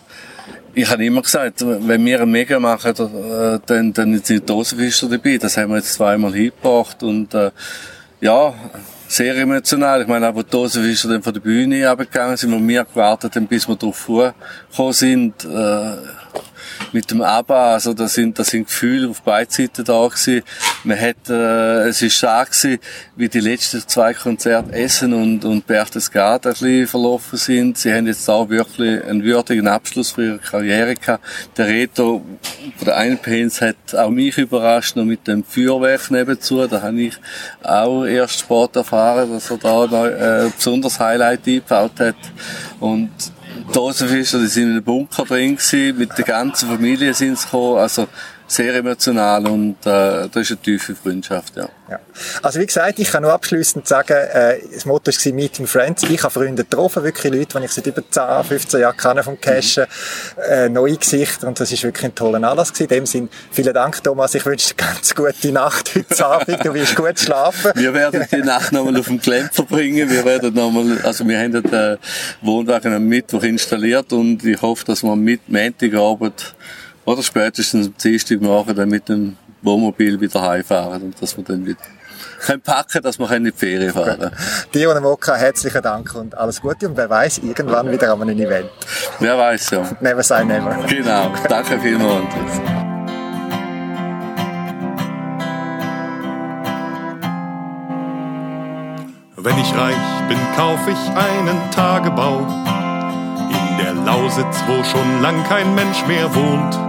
[0.79, 5.09] ich habe immer gesagt, wenn wir ein Mega machen, äh, dann, dann sind die Dosenfischer
[5.09, 5.39] dabei.
[5.39, 7.51] Das haben wir jetzt zweimal hingebracht und äh,
[8.21, 8.53] ja,
[9.09, 10.03] sehr emotional.
[10.03, 13.47] Ich meine, auch die Dosenfischer dann von der Bühne abgegangen sind, und wir gewartet haben,
[13.47, 15.45] bis wir drauf vorgekommen sind.
[15.47, 15.93] Äh,
[16.93, 20.43] mit dem ABBA, also da sind, da sind Gefühle auf beiden Seiten da gewesen.
[20.85, 22.79] Man hat, äh, es ist stark gewesen,
[23.17, 27.79] wie die letzten zwei Konzerte Essen und, und Berchtesgaden ein bisschen verlaufen sind.
[27.79, 31.25] Sie haben jetzt auch wirklich einen würdigen Abschluss für ihre Karriere gehabt.
[31.57, 32.25] Der Reto
[32.77, 36.67] von der einen Pens hat auch mich überrascht, noch mit dem Feuerwerk nebenzu.
[36.67, 37.15] Da habe ich
[37.63, 42.17] auch erst Sport erfahren, dass er da noch, äh, besonders Highlight eingebaut hat.
[42.81, 43.11] Und
[43.73, 47.79] Dosenfischer, die sind in einem Bunker drin gewesen, mit der ganzen Familie sind sie gekommen,
[47.79, 48.09] also
[48.47, 51.69] sehr emotional und äh, das ist eine tiefe Freundschaft, ja.
[51.91, 51.99] ja.
[52.43, 56.05] Also wie gesagt, ich kann nur abschließend sagen, äh, das Motto war Meeting Friends.
[56.05, 59.41] Ich habe Freunde getroffen, wirklich Leute, die ich seit über 10, 15 Jahren kenne vom
[59.41, 59.87] Cashen,
[60.49, 62.85] äh, neue Gesichter und das ist wirklich ein toller Anlass gewesen.
[62.85, 66.75] In dem Sinn, vielen Dank Thomas, ich wünsche dir ganz gute Nacht heute Abend, du
[66.75, 67.73] wirst gut schlafen.
[67.75, 71.53] Wir werden die Nacht nochmal auf dem Gelände verbringen, wir werden nochmal, also wir haben
[71.53, 71.99] den
[72.43, 76.55] Wohnwagen am Mittwoch installiert und ich hoffe, dass wir mit Montagabend
[77.07, 81.65] oder spätestens am Dienstag morgen dann mit dem Wohnmobil wieder heimfahren und dass wir dann
[81.65, 81.81] wieder
[82.41, 84.33] können packen, dass wir in die Ferien fahren können.
[84.75, 88.39] Dir und Mokka, herzlichen Dank und alles Gute und wer weiß, irgendwann wieder an einem
[88.39, 88.71] Event.
[89.21, 89.91] Wer weiß ja.
[90.01, 90.77] Never say never.
[90.89, 91.33] Genau.
[91.49, 92.25] Danke vielmals.
[99.37, 102.41] Wenn ich reich bin, kauf ich einen Tagebau
[103.49, 106.86] in der Lausitz, wo schon lang kein Mensch mehr wohnt.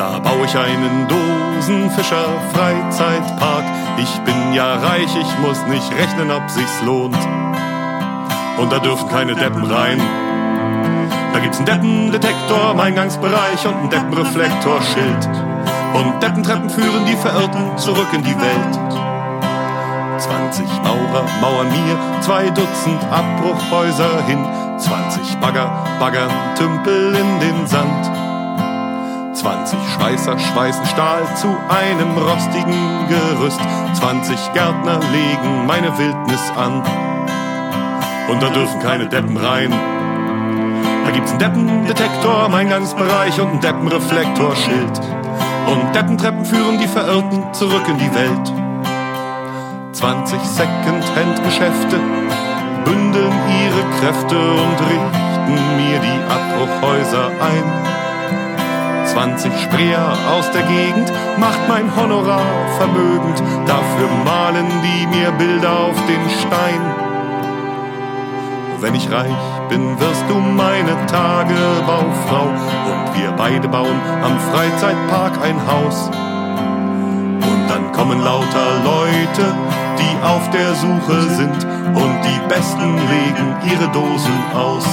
[0.00, 3.64] Da baue ich einen Dosenfischer Freizeitpark.
[3.98, 7.18] Ich bin ja reich, ich muss nicht rechnen, ob sich's lohnt.
[8.56, 10.00] Und da dürfen keine Deppen rein.
[11.34, 15.28] Da gibt's einen Deppendetektor im Eingangsbereich und ein Deppenreflektorschild.
[15.92, 19.00] Und Deppentreppen führen die Verirrten zurück in die Welt.
[20.16, 24.46] 20 Maurer mauern mir zwei Dutzend Abbruchhäuser hin.
[24.78, 28.19] 20 Bagger baggern Tümpel in den Sand.
[29.40, 33.60] 20 Schweißer schweißen Stahl zu einem rostigen Gerüst.
[33.94, 36.82] 20 Gärtner legen meine Wildnis an.
[38.28, 39.72] Und da dürfen keine Deppen rein.
[41.06, 45.00] Da gibt's einen Deppendetektor im Eingangsbereich und ein Deppenreflektorschild.
[45.68, 48.52] Und Deppentreppen führen die Verirrten zurück in die Welt.
[49.92, 51.98] 20 Second-Hand-Geschäfte
[52.84, 57.89] bündeln ihre Kräfte und richten mir die Abbruchhäuser ein.
[59.12, 63.42] 20 Spreer aus der Gegend macht mein Honorar vermögend.
[63.66, 66.80] Dafür malen die mir Bilder auf den Stein.
[68.80, 75.58] Wenn ich reich bin, wirst du meine Tagebaufrau und wir beide bauen am Freizeitpark ein
[75.66, 76.08] Haus.
[76.08, 79.54] Und dann kommen lauter Leute,
[79.98, 84.86] die auf der Suche sind und die Besten legen ihre Dosen aus.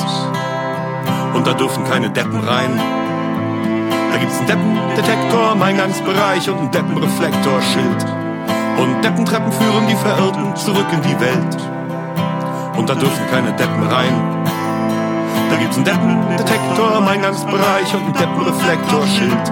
[1.35, 2.81] Und da dürfen keine Deppen rein,
[4.11, 8.05] da gibt's einen Deppendetektor im Eingangsbereich und ein Deppenreflektorschild.
[8.77, 11.57] Und Deppentreppen führen die Verirrten zurück in die Welt.
[12.77, 14.45] Und da dürfen keine Deppen rein.
[15.49, 19.49] Da gibt's einen Deppendetektor im Eingangsbereich und ein Deppenreflektorschild.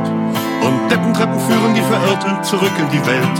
[0.62, 3.40] Und Deppentreppen führen die Verirrten zurück in die Welt.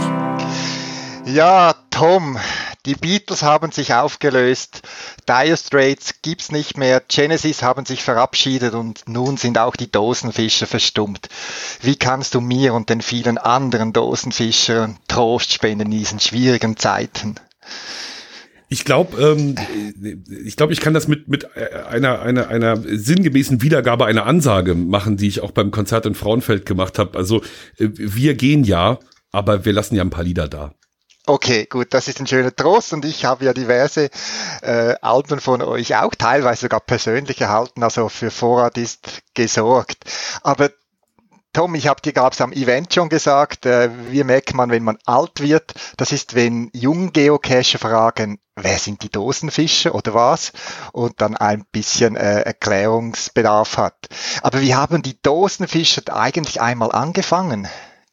[1.24, 2.38] Ja, Tom,
[2.84, 4.82] die Beatles haben sich aufgelöst,
[5.28, 10.66] Dire Straits gibt's nicht mehr, Genesis haben sich verabschiedet und nun sind auch die Dosenfischer
[10.66, 11.28] verstummt.
[11.82, 17.36] Wie kannst du mir und den vielen anderen Dosenfischern Trost spenden in diesen schwierigen Zeiten?
[18.68, 19.54] Ich glaube, ähm,
[20.44, 25.16] ich glaube, ich kann das mit mit einer einer einer sinngemäßen Wiedergabe einer Ansage machen,
[25.16, 27.16] die ich auch beim Konzert in Frauenfeld gemacht habe.
[27.16, 27.42] Also
[27.78, 28.98] äh, wir gehen ja,
[29.30, 30.74] aber wir lassen ja ein paar Lieder da.
[31.28, 34.10] Okay, gut, das ist ein schöner Trost und ich habe ja diverse
[34.62, 40.04] äh, Alben von euch auch teilweise sogar persönlich erhalten, also für Vorrat ist gesorgt.
[40.42, 40.70] Aber
[41.52, 44.98] Tom, ich habe dir gerade am Event schon gesagt, äh, wie merkt man, wenn man
[45.04, 45.74] alt wird?
[45.96, 50.52] Das ist, wenn junge Geocacher fragen, wer sind die Dosenfische oder was?
[50.92, 54.06] Und dann ein bisschen äh, Erklärungsbedarf hat.
[54.42, 57.66] Aber wie haben die Dosenfischer eigentlich einmal angefangen?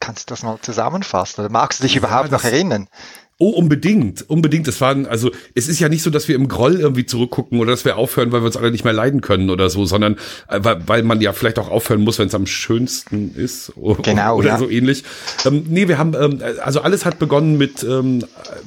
[0.03, 1.39] Kannst du das mal zusammenfassen?
[1.39, 2.89] Oder magst du dich ja, überhaupt noch erinnern?
[3.39, 4.67] Oh, unbedingt, unbedingt.
[4.67, 7.71] Es waren, also es ist ja nicht so, dass wir im Groll irgendwie zurückgucken oder
[7.71, 10.17] dass wir aufhören, weil wir uns alle nicht mehr leiden können oder so, sondern
[10.49, 14.49] äh, weil man ja vielleicht auch aufhören muss, wenn es am schönsten ist genau, oder
[14.49, 14.57] ja.
[14.57, 15.03] so ähnlich.
[15.45, 18.23] Ähm, nee, wir haben, ähm, also alles hat begonnen mit, ähm,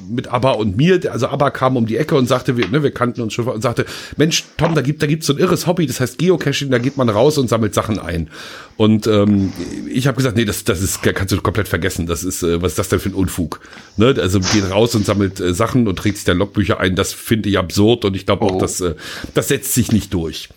[0.09, 0.99] mit Abba und mir.
[1.11, 3.61] Also Abba kam um die Ecke und sagte, wir, ne, wir kannten uns schon und
[3.61, 3.85] sagte,
[4.17, 6.97] Mensch, Tom, da gibt da gibt's so ein irres Hobby, das heißt Geocaching, da geht
[6.97, 8.29] man raus und sammelt Sachen ein.
[8.77, 9.51] Und ähm,
[9.91, 12.05] ich habe gesagt, nee, das, das ist, kannst du komplett vergessen.
[12.05, 13.59] Das ist, äh, was ist das denn für ein Unfug?
[13.97, 14.15] Ne?
[14.19, 16.95] Also geht raus und sammelt äh, Sachen und trägt sich dann Logbücher ein.
[16.95, 18.59] Das finde ich absurd und ich glaube auch, oh.
[18.59, 18.93] dass äh,
[19.33, 20.49] das setzt sich nicht durch.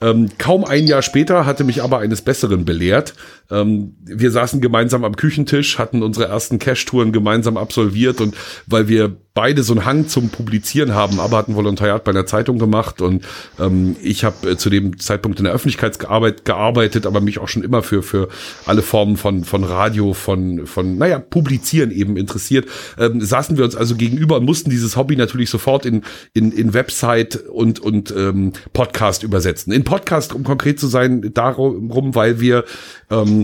[0.00, 3.14] Ähm, kaum ein Jahr später hatte mich aber eines Besseren belehrt.
[3.50, 8.34] Ähm, wir saßen gemeinsam am Küchentisch, hatten unsere ersten Cash-Touren gemeinsam absolviert und
[8.66, 12.58] weil wir beide so einen Hang zum Publizieren haben, aber hatten Volontariat bei einer Zeitung
[12.58, 13.24] gemacht und
[13.58, 17.64] ähm, ich habe äh, zu dem Zeitpunkt in der Öffentlichkeitsarbeit gearbeitet, aber mich auch schon
[17.64, 18.28] immer für für
[18.64, 22.66] alle Formen von von Radio, von von naja Publizieren eben interessiert.
[22.96, 26.02] Ähm, saßen wir uns also gegenüber und mussten dieses Hobby natürlich sofort in
[26.32, 29.72] in in Website und und ähm, Podcast übersetzen.
[29.72, 32.64] In Podcast, um konkret zu sein, darum, weil wir
[33.10, 33.43] ähm,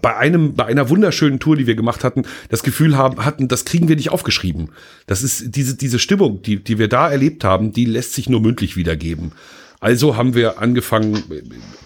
[0.00, 3.64] bei einem, bei einer wunderschönen Tour, die wir gemacht hatten, das Gefühl haben, hatten, das
[3.64, 4.70] kriegen wir nicht aufgeschrieben.
[5.06, 8.40] Das ist diese, diese Stimmung, die, die wir da erlebt haben, die lässt sich nur
[8.40, 9.32] mündlich wiedergeben.
[9.80, 11.22] Also haben wir angefangen,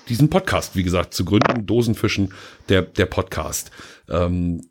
[0.09, 2.33] diesen Podcast, wie gesagt, zu gründen, Dosenfischen,
[2.69, 3.71] der, der Podcast.
[4.09, 4.63] Ähm,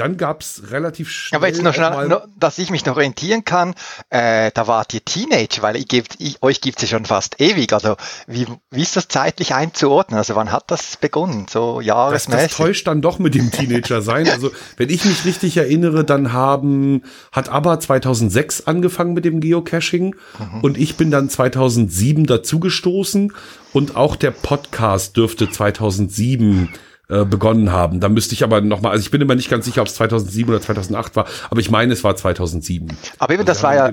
[0.00, 1.36] dann gab's relativ schnell.
[1.36, 3.74] Aber jetzt noch schnell, noch, dass ich mich noch orientieren kann,
[4.08, 7.72] äh, da wart ihr Teenager, weil ich gebt, ich, euch gibt's ja schon fast ewig.
[7.72, 10.16] Also wie, wie ist das zeitlich einzuordnen?
[10.16, 11.46] Also wann hat das begonnen?
[11.50, 12.42] So jahresmäßig?
[12.42, 14.28] Das, das täuscht dann doch mit dem Teenager sein.
[14.28, 20.16] Also wenn ich mich richtig erinnere, dann haben, hat aber 2006 angefangen mit dem Geocaching
[20.38, 20.60] mhm.
[20.62, 23.34] und ich bin dann 2007 dazugestoßen
[23.74, 26.70] und auch der Podcast dürfte 2007
[27.10, 28.00] äh, begonnen haben.
[28.00, 29.94] Da müsste ich aber noch mal, also ich bin immer nicht ganz sicher, ob es
[29.94, 32.96] 2007 oder 2008 war, aber ich meine, es war 2007.
[33.18, 33.90] Aber eben, also das war ja,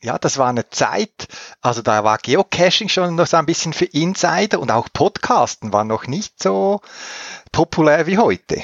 [0.00, 1.28] ja, das war eine Zeit,
[1.60, 5.84] also da war Geocaching schon noch so ein bisschen für Insider und auch Podcasten war
[5.84, 6.80] noch nicht so
[7.52, 8.62] populär wie heute.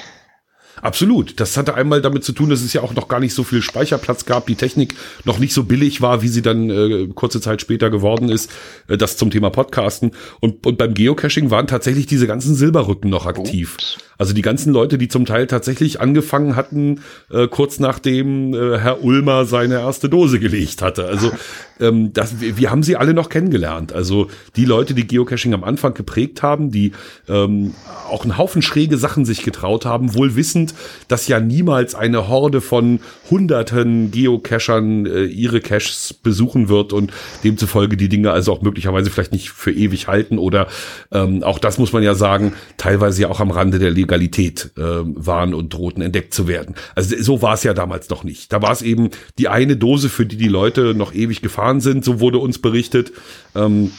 [0.81, 1.41] Absolut.
[1.41, 3.63] Das hatte einmal damit zu tun, dass es ja auch noch gar nicht so viel
[3.63, 7.61] Speicherplatz gab, die Technik noch nicht so billig war, wie sie dann äh, kurze Zeit
[7.61, 8.51] später geworden ist.
[8.89, 10.13] Äh, das zum Thema Podcasten.
[10.41, 13.75] Und, und beim Geocaching waren tatsächlich diese ganzen Silberrücken noch aktiv.
[13.75, 13.99] Ups.
[14.19, 19.03] Also die ganzen Leute, die zum Teil tatsächlich angefangen hatten, äh, kurz nachdem äh, Herr
[19.03, 21.07] Ulmer seine erste Dose gelegt hatte.
[21.07, 21.33] Also
[21.81, 23.93] ähm, das, wir, wir haben sie alle noch kennengelernt.
[23.93, 26.93] Also die Leute, die Geocaching am Anfang geprägt haben, die
[27.29, 27.75] ähm,
[28.09, 30.75] auch einen Haufen schräge Sachen sich getraut haben, wohl wissend,
[31.09, 33.01] dass ja niemals eine Horde von
[33.31, 39.33] hunderten Geocachern äh, ihre Caches besuchen wird und demzufolge die Dinge also auch möglicherweise vielleicht
[39.33, 40.69] nicht für ewig halten oder
[41.13, 44.83] ähm, auch das muss man ja sagen, teilweise ja auch am Rande der Legalität äh,
[44.83, 46.75] waren und drohten entdeckt zu werden.
[46.95, 48.53] Also so war es ja damals noch nicht.
[48.53, 52.05] Da war es eben die eine Dose, für die die Leute noch ewig gefahren sind,
[52.05, 53.13] so wurde uns berichtet.
[53.55, 53.91] Ähm,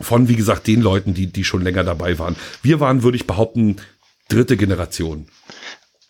[0.00, 2.34] von, wie gesagt, den Leuten, die, die schon länger dabei waren.
[2.62, 3.76] Wir waren, würde ich behaupten,
[4.32, 5.26] dritte Generation.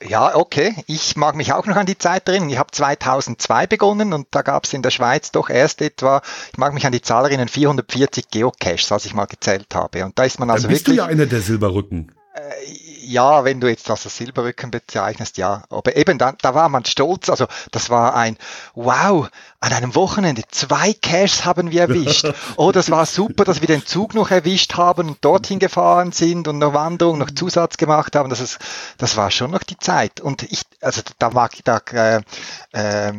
[0.08, 0.74] Ja, okay.
[0.86, 2.50] Ich mag mich auch noch an die Zeit erinnern.
[2.50, 6.58] Ich habe 2002 begonnen und da gab es in der Schweiz doch erst etwa, ich
[6.58, 10.04] mag mich an die Zahl erinnern, 440 Geocaches, als ich mal gezählt habe.
[10.04, 10.98] Und da ist man also Dann bist wirklich.
[10.98, 12.12] Bist du ja einer der Silberrücken.
[12.34, 12.40] Äh,
[13.04, 15.64] ja, wenn du jetzt das als Silberrücken bezeichnest, ja.
[15.68, 17.28] Aber eben, da, da war man stolz.
[17.28, 18.38] Also das war ein,
[18.74, 19.28] wow,
[19.62, 22.26] an einem Wochenende zwei Caches haben wir erwischt.
[22.56, 26.48] Oh, das war super, dass wir den Zug noch erwischt haben und dorthin gefahren sind
[26.48, 28.28] und noch Wanderung, noch Zusatz gemacht haben.
[28.28, 28.58] Das, ist,
[28.98, 30.20] das war schon noch die Zeit.
[30.20, 32.22] Und ich, also da mag da äh,
[32.72, 33.12] äh,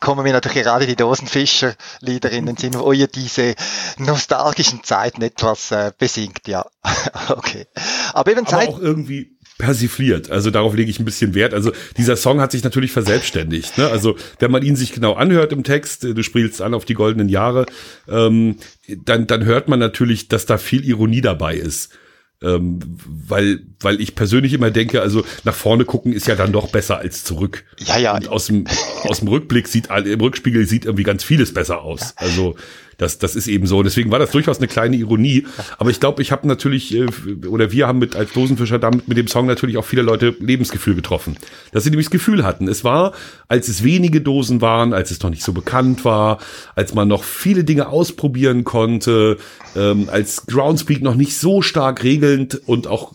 [0.00, 3.54] kommen mir natürlich gerade die Dosenfischer-Lieder in den Sinn, wo ihr diese
[3.98, 6.64] nostalgischen Zeiten etwas äh, besingt, ja.
[7.28, 7.66] okay.
[8.14, 8.68] Aber eben Zeit.
[8.68, 10.28] Aber auch irgendwie persifliert.
[10.28, 11.54] Also darauf lege ich ein bisschen Wert.
[11.54, 13.78] Also dieser Song hat sich natürlich verselbstständigt.
[13.78, 13.86] Ne?
[13.86, 16.94] Also wenn man ihn sich genau anhört im Text, äh, du spielst an auf die
[16.94, 17.66] goldenen Jahre,
[18.08, 18.56] ähm,
[19.04, 21.96] dann, dann hört man natürlich, dass da viel Ironie dabei ist.
[22.42, 26.72] Ähm, weil, weil ich persönlich immer denke, also nach vorne gucken ist ja dann doch
[26.72, 27.64] besser als zurück.
[27.86, 28.16] Ja, ja.
[28.16, 28.66] Und aus dem,
[29.04, 32.14] aus dem Rückblick sieht, im Rückspiegel sieht irgendwie ganz vieles besser aus.
[32.16, 32.56] Also
[33.02, 33.82] das, das ist eben so.
[33.82, 35.46] Deswegen war das durchaus eine kleine Ironie.
[35.78, 37.06] Aber ich glaube, ich habe natürlich, äh,
[37.46, 40.94] oder wir haben mit als Dosenfischer damit mit dem Song natürlich auch viele Leute Lebensgefühl
[40.94, 41.36] getroffen.
[41.72, 42.68] Dass sie nämlich das Gefühl hatten.
[42.68, 43.12] Es war,
[43.48, 46.38] als es wenige Dosen waren, als es noch nicht so bekannt war,
[46.74, 49.36] als man noch viele Dinge ausprobieren konnte,
[49.76, 53.12] ähm, als Groundspeak noch nicht so stark regelnd und auch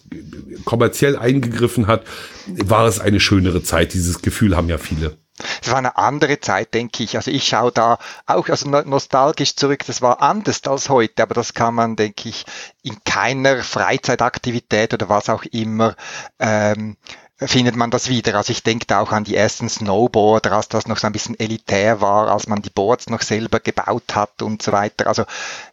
[0.65, 2.03] kommerziell eingegriffen hat,
[2.47, 3.93] war es eine schönere Zeit.
[3.93, 5.17] Dieses Gefühl haben ja viele.
[5.61, 7.15] Es war eine andere Zeit, denke ich.
[7.15, 9.83] Also ich schaue da auch also nostalgisch zurück.
[9.85, 12.45] Das war anders als heute, aber das kann man, denke ich,
[12.83, 15.95] in keiner Freizeitaktivität oder was auch immer
[16.39, 16.97] ähm,
[17.39, 18.35] findet man das wieder.
[18.35, 21.39] Also ich denke da auch an die ersten Snowboarder, als das noch so ein bisschen
[21.39, 25.05] elitär war, als man die Boards noch selber gebaut hat und so weiter.
[25.05, 25.23] Also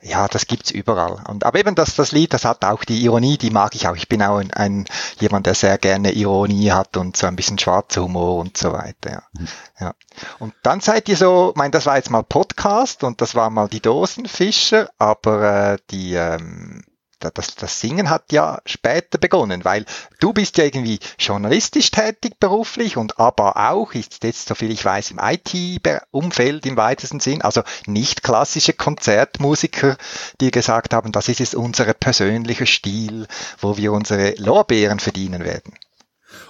[0.03, 1.25] ja, das gibt's überall.
[1.27, 3.97] Und aber eben das, das Lied, das hat auch die Ironie, die mag ich auch.
[3.97, 4.85] Ich bin auch ein, ein
[5.21, 9.11] jemand, der sehr gerne Ironie hat und so ein bisschen schwarzer Humor und so weiter.
[9.11, 9.23] Ja.
[9.33, 9.49] Mhm.
[9.81, 9.95] ja.
[10.39, 13.49] Und dann seid ihr so, ich meine, das war jetzt mal Podcast und das war
[13.49, 16.85] mal die Dosenfischer, aber äh, die ähm,
[17.31, 19.85] das, das Singen hat ja später begonnen, weil
[20.21, 25.13] du bist ja irgendwie journalistisch tätig beruflich und aber auch, ist jetzt soviel ich weiß,
[25.13, 29.97] im IT-Umfeld im weitesten Sinn, also nicht klassische Konzertmusiker,
[30.41, 33.27] die gesagt haben, das ist jetzt unser persönlicher Stil,
[33.61, 35.75] wo wir unsere Lorbeeren verdienen werden.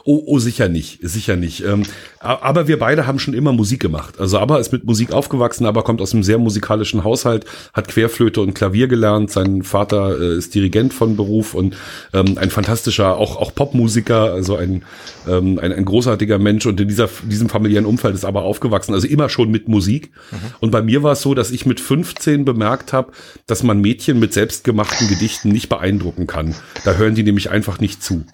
[0.04, 1.64] Oh, oh, sicher nicht, sicher nicht.
[1.64, 1.84] Ähm,
[2.20, 4.18] aber wir beide haben schon immer Musik gemacht.
[4.18, 8.40] Also aber ist mit Musik aufgewachsen, aber kommt aus einem sehr musikalischen Haushalt, hat Querflöte
[8.40, 9.30] und Klavier gelernt.
[9.30, 11.76] Sein Vater äh, ist Dirigent von Beruf und
[12.12, 14.84] ähm, ein fantastischer, auch auch Popmusiker, also ein,
[15.28, 16.66] ähm, ein ein großartiger Mensch.
[16.66, 20.10] Und in dieser diesem familiären Umfeld ist aber aufgewachsen, also immer schon mit Musik.
[20.30, 20.36] Mhm.
[20.60, 23.12] Und bei mir war es so, dass ich mit 15 bemerkt habe,
[23.46, 26.54] dass man Mädchen mit selbstgemachten Gedichten nicht beeindrucken kann.
[26.84, 28.24] Da hören die nämlich einfach nicht zu.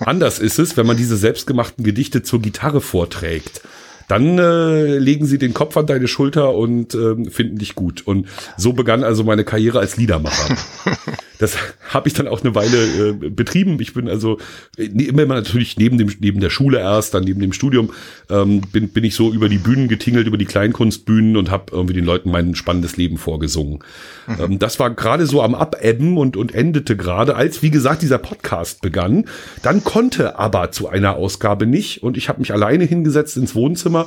[0.00, 3.62] Anders ist es, wenn man diese selbstgemachten Gedichte zur Gitarre vorträgt,
[4.10, 8.04] dann äh, legen sie den Kopf an deine Schulter und äh, finden dich gut.
[8.04, 10.56] Und so begann also meine Karriere als Liedermacher.
[11.38, 11.56] das
[11.88, 13.78] habe ich dann auch eine Weile äh, betrieben.
[13.80, 14.38] Ich bin also
[14.76, 17.92] äh, immer natürlich neben dem neben der Schule erst, dann neben dem Studium
[18.28, 21.94] ähm, bin bin ich so über die Bühnen getingelt, über die Kleinkunstbühnen und habe irgendwie
[21.94, 23.78] den Leuten mein spannendes Leben vorgesungen.
[24.26, 24.36] Mhm.
[24.40, 28.18] Ähm, das war gerade so am Abebben und und endete gerade, als wie gesagt dieser
[28.18, 29.26] Podcast begann.
[29.62, 33.99] Dann konnte aber zu einer Ausgabe nicht und ich habe mich alleine hingesetzt ins Wohnzimmer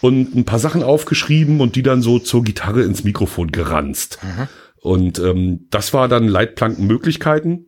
[0.00, 4.18] und ein paar Sachen aufgeschrieben und die dann so zur Gitarre ins Mikrofon geranzt.
[4.22, 4.48] Mhm.
[4.80, 7.66] Und ähm, das war dann Leitplankenmöglichkeiten.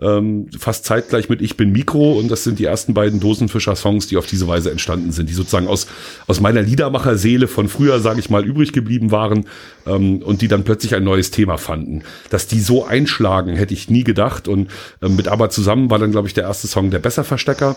[0.00, 4.16] Ähm, fast zeitgleich mit Ich bin Mikro und das sind die ersten beiden Dosenfischer-Songs, die
[4.16, 5.88] auf diese Weise entstanden sind, die sozusagen aus,
[6.28, 9.46] aus meiner Liedermacherseele von früher, sage ich mal, übrig geblieben waren
[9.86, 12.02] ähm, und die dann plötzlich ein neues Thema fanden.
[12.30, 14.68] Dass die so einschlagen, hätte ich nie gedacht und
[15.02, 17.76] ähm, mit Aber zusammen war dann, glaube ich, der erste Song der Besserverstecker.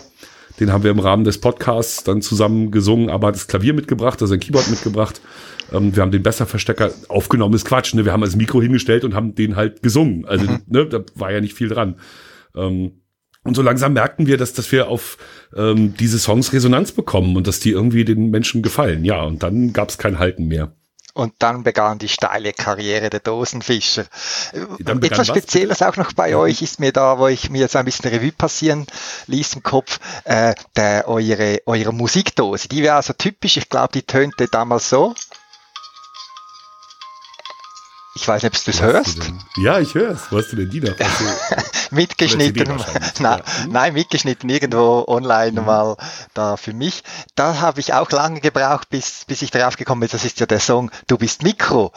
[0.60, 4.20] Den haben wir im Rahmen des Podcasts dann zusammen gesungen, aber hat das Klavier mitgebracht,
[4.20, 5.20] also ein Keyboard mitgebracht.
[5.72, 8.04] Ähm, wir haben den Besserverstecker aufgenommen, ist Quatsch, ne?
[8.04, 10.24] Wir haben das Mikro hingestellt und haben den halt gesungen.
[10.26, 10.62] Also, mhm.
[10.66, 11.96] ne, da war ja nicht viel dran.
[12.54, 12.92] Ähm,
[13.44, 15.18] und so langsam merkten wir, dass, dass wir auf
[15.56, 19.04] ähm, diese Songs Resonanz bekommen und dass die irgendwie den Menschen gefallen.
[19.04, 20.76] Ja, und dann gab es kein Halten mehr.
[21.14, 24.06] Und dann begann die steile Karriere der Dosenfischer.
[24.86, 26.38] Etwas Spezielles auch noch bei ja.
[26.38, 28.86] euch ist mir da, wo ich mir jetzt ein bisschen Revue passieren
[29.26, 32.68] ließ im Kopf, äh, der, eure, eure Musikdose.
[32.68, 35.14] Die wäre also typisch, ich glaube, die tönte damals so.
[38.14, 39.18] Ich weiß nicht, ob du es hörst.
[39.56, 40.30] Du ja, ich höre es.
[40.30, 40.92] Wo hast du denn die da?
[41.90, 42.78] mitgeschnitten.
[43.20, 43.44] Na, ja.
[43.68, 45.66] Nein, mitgeschnitten irgendwo online mhm.
[45.66, 45.96] mal
[46.34, 47.04] da für mich.
[47.34, 50.46] Da habe ich auch lange gebraucht, bis, bis ich darauf gekommen bin, das ist ja
[50.46, 51.92] der Song Du bist Mikro.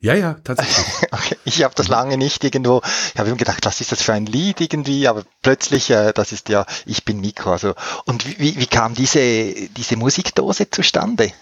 [0.00, 0.86] Ja, ja, tatsächlich.
[1.10, 1.36] okay.
[1.44, 2.82] Ich habe das lange nicht irgendwo,
[3.14, 6.30] ich habe immer gedacht, was ist das für ein Lied irgendwie, aber plötzlich, äh, das
[6.32, 7.52] ist ja, ich bin Mikro.
[7.52, 7.74] Also,
[8.04, 11.32] und wie, wie kam diese, diese Musikdose zustande?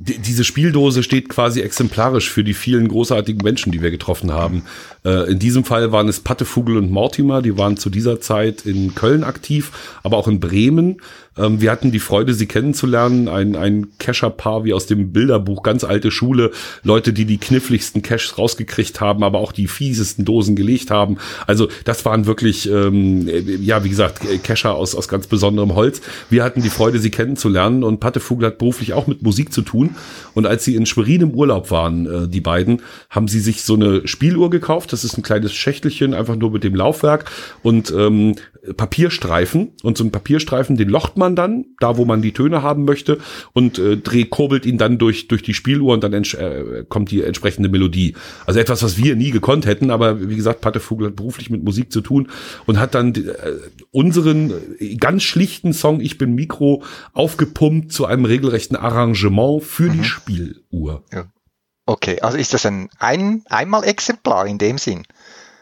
[0.00, 4.62] Diese Spieldose steht quasi exemplarisch für die vielen großartigen Menschen, die wir getroffen haben.
[5.04, 8.94] Äh, in diesem Fall waren es Pattefugel und Mortimer, die waren zu dieser Zeit in
[8.94, 9.72] Köln aktiv,
[10.04, 11.00] aber auch in Bremen.
[11.38, 13.28] Ähm, wir hatten die Freude, sie kennenzulernen.
[13.28, 16.50] Ein, ein Cacher-Paar wie aus dem Bilderbuch, ganz alte Schule.
[16.82, 21.18] Leute, die die kniffligsten Caches rausgekriegt haben, aber auch die fiesesten Dosen gelegt haben.
[21.46, 23.28] Also das waren wirklich, ähm,
[23.62, 26.00] ja, wie gesagt, Cacher aus, aus ganz besonderem Holz.
[26.30, 29.96] Wir hatten die Freude, sie kennenzulernen und Pattefugel hat beruflich auch mit Musik zu tun.
[30.34, 33.74] Und als sie in Schwerin im Urlaub waren, äh, die beiden, haben sie sich so
[33.74, 34.92] eine Spieluhr gekauft.
[34.92, 37.30] Das ist ein kleines Schächtelchen, einfach nur mit dem Laufwerk
[37.62, 38.34] und ähm,
[38.76, 39.72] Papierstreifen.
[39.82, 43.18] Und so ein Papierstreifen, den locht man dann, da wo man die Töne haben möchte,
[43.52, 47.22] und äh, dreht, kurbelt ihn dann durch, durch die Spieluhr und dann äh, kommt die
[47.22, 48.14] entsprechende Melodie.
[48.46, 51.92] Also etwas, was wir nie gekonnt hätten, aber wie gesagt, Pattefugel hat beruflich mit Musik
[51.92, 52.28] zu tun
[52.66, 53.32] und hat dann äh,
[53.90, 59.92] unseren äh, ganz schlichten Song Ich bin Mikro aufgepumpt zu einem regelrechten Arrangement für mhm.
[59.92, 61.02] die Spieluhr.
[61.12, 61.26] Ja.
[61.86, 65.04] Okay, also ist das ein, ein Einmal-Exemplar in dem Sinn?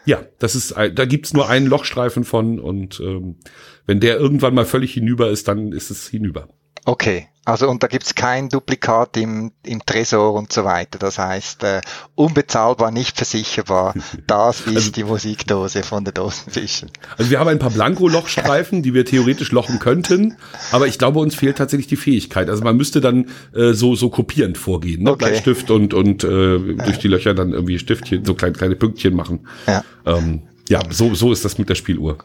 [0.07, 3.35] Ja, das ist, da gibt's nur einen Lochstreifen von und ähm,
[3.85, 6.47] wenn der irgendwann mal völlig hinüber ist, dann ist es hinüber.
[6.85, 10.99] Okay, also und da gibt's kein Duplikat im, im Tresor und so weiter.
[10.99, 11.79] Das heißt, äh,
[12.13, 13.93] unbezahlbar, nicht versicherbar.
[14.27, 16.91] Das ist also, die Musikdose von der Dosenfischen.
[17.17, 20.35] Also wir haben ein paar Blanko-Lochstreifen, die wir theoretisch lochen könnten,
[20.73, 22.49] aber ich glaube, uns fehlt tatsächlich die Fähigkeit.
[22.49, 25.11] Also man müsste dann äh, so so kopierend vorgehen, ne?
[25.11, 25.29] Okay.
[25.29, 29.47] Bleistift und und äh, durch die Löcher dann irgendwie Stiftchen, so kleine kleine Pünktchen machen.
[29.67, 32.17] Ja, ähm, ja so so ist das mit der Spieluhr.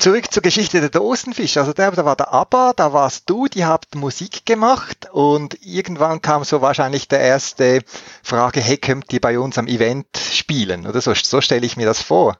[0.00, 1.58] Zurück zur Geschichte der Dosenfisch.
[1.58, 6.22] Also da, da war der Abba, da warst du, die habt Musik gemacht und irgendwann
[6.22, 7.82] kam so wahrscheinlich der erste
[8.22, 10.86] Frage, hey, könnt ihr bei uns am Event spielen?
[10.86, 12.38] Oder so, so stelle ich mir das vor.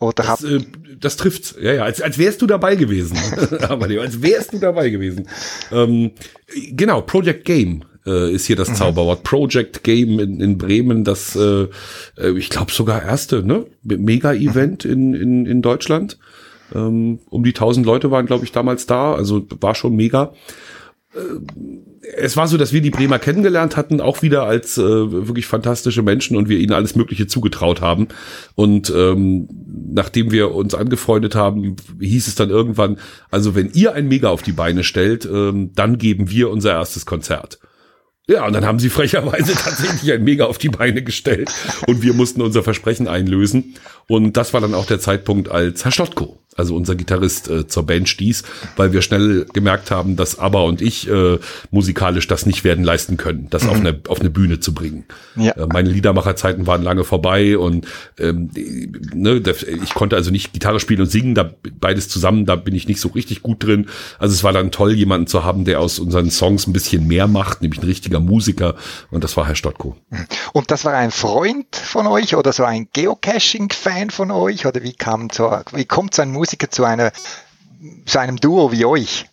[0.00, 0.58] Oder das, äh,
[0.98, 3.16] das trifft, ja, ja, als, als wärst du dabei gewesen.
[3.68, 5.28] Aber als wärst du dabei gewesen.
[5.70, 6.10] Ähm,
[6.72, 8.74] genau, Project Game äh, ist hier das mhm.
[8.74, 9.22] Zauberwort.
[9.22, 11.68] Project Game in, in Bremen, das, äh,
[12.16, 13.66] äh ich glaube sogar erste, ne?
[13.84, 14.90] Mega-Event mhm.
[14.90, 16.18] in, in, in Deutschland.
[16.74, 19.14] Ähm, um die 1000 Leute waren, glaube ich, damals da.
[19.14, 20.32] Also war schon mega.
[21.14, 21.18] Äh,
[22.16, 26.02] es war so, dass wir die Bremer kennengelernt hatten, auch wieder als äh, wirklich fantastische
[26.02, 28.08] Menschen und wir ihnen alles Mögliche zugetraut haben.
[28.54, 29.48] Und ähm,
[29.92, 32.98] nachdem wir uns angefreundet haben, hieß es dann irgendwann,
[33.30, 37.04] also wenn ihr ein Mega auf die Beine stellt, ähm, dann geben wir unser erstes
[37.04, 37.58] Konzert.
[38.30, 41.50] Ja, und dann haben sie frecherweise tatsächlich ein Mega auf die Beine gestellt
[41.86, 43.74] und wir mussten unser Versprechen einlösen.
[44.08, 47.86] Und das war dann auch der Zeitpunkt, als Herr Stottko also unser Gitarrist, äh, zur
[47.86, 48.42] Band stieß,
[48.76, 51.38] weil wir schnell gemerkt haben, dass Aber und ich äh,
[51.70, 53.70] musikalisch das nicht werden leisten können, das mhm.
[53.70, 55.04] auf, eine, auf eine Bühne zu bringen.
[55.36, 55.52] Ja.
[55.52, 57.86] Äh, meine Liedermacherzeiten waren lange vorbei und
[58.18, 58.50] ähm,
[59.14, 59.40] ne,
[59.84, 61.48] ich konnte also nicht Gitarre spielen und singen, da
[61.78, 63.86] beides zusammen, da bin ich nicht so richtig gut drin.
[64.18, 67.28] Also es war dann toll, jemanden zu haben, der aus unseren Songs ein bisschen mehr
[67.28, 68.74] macht, nämlich ein richtiger Musiker
[69.12, 69.96] und das war Herr Stottko.
[70.52, 74.94] Und das war ein Freund von euch oder so ein Geocaching-Fan von euch oder wie
[74.94, 77.12] kam so, wie kommt so ein Musiker zu einer,
[78.06, 79.26] zu einem Duo wie euch?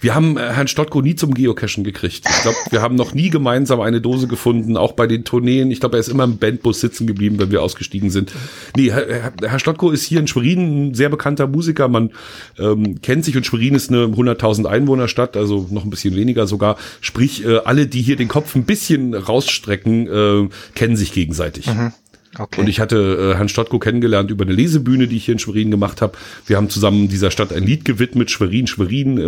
[0.00, 2.26] Wir haben äh, Herrn Stottko nie zum Geocachen gekriegt.
[2.28, 5.70] Ich glaube, wir haben noch nie gemeinsam eine Dose gefunden, auch bei den Tourneen.
[5.70, 8.32] Ich glaube, er ist immer im Bandbus sitzen geblieben, wenn wir ausgestiegen sind.
[8.76, 11.88] Nee, Herr, Herr Stottko ist hier in Schwerin ein sehr bekannter Musiker.
[11.88, 12.12] Man
[12.58, 16.76] ähm, kennt sich und Schwerin ist eine 100.000 Einwohnerstadt, also noch ein bisschen weniger sogar.
[17.02, 21.66] Sprich, äh, alle, die hier den Kopf ein bisschen rausstrecken, äh, kennen sich gegenseitig.
[21.66, 21.92] Mhm.
[22.38, 22.60] Okay.
[22.60, 25.70] Und ich hatte äh, Herrn Stottko kennengelernt über eine Lesebühne, die ich hier in Schwerin
[25.72, 26.16] gemacht habe.
[26.46, 29.18] Wir haben zusammen dieser Stadt ein Lied gewidmet, Schwerin, Schwerin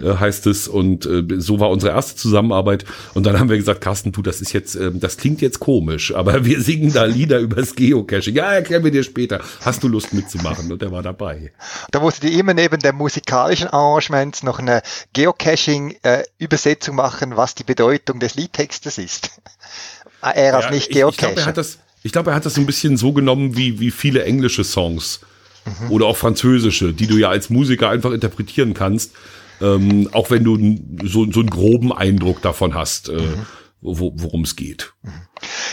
[0.00, 0.66] äh, äh, heißt es.
[0.66, 2.86] Und äh, so war unsere erste Zusammenarbeit.
[3.14, 6.12] Und dann haben wir gesagt, Carsten, du, das ist jetzt, äh, das klingt jetzt komisch,
[6.12, 8.34] aber wir singen da Lieder übers Geocaching.
[8.34, 9.40] Ja, erklären wir dir später.
[9.60, 10.72] Hast du Lust mitzumachen?
[10.72, 11.52] Und er war dabei.
[11.92, 14.82] Da musste ihr immer neben der musikalischen Arrangements noch eine
[15.12, 19.30] Geocaching-Übersetzung äh, machen, was die Bedeutung des Liedtextes ist.
[20.20, 21.10] er als ja, nicht Geocacher.
[21.10, 23.12] Ich, ich glaube, er hat das ich glaube, er hat das so ein bisschen so
[23.12, 25.20] genommen wie, wie viele englische Songs
[25.64, 25.90] mhm.
[25.90, 29.12] oder auch französische, die du ja als Musiker einfach interpretieren kannst,
[29.60, 30.78] ähm, auch wenn du
[31.08, 33.46] so, so einen groben Eindruck davon hast, äh, mhm.
[33.80, 34.92] worum es geht.
[35.02, 35.12] Mhm.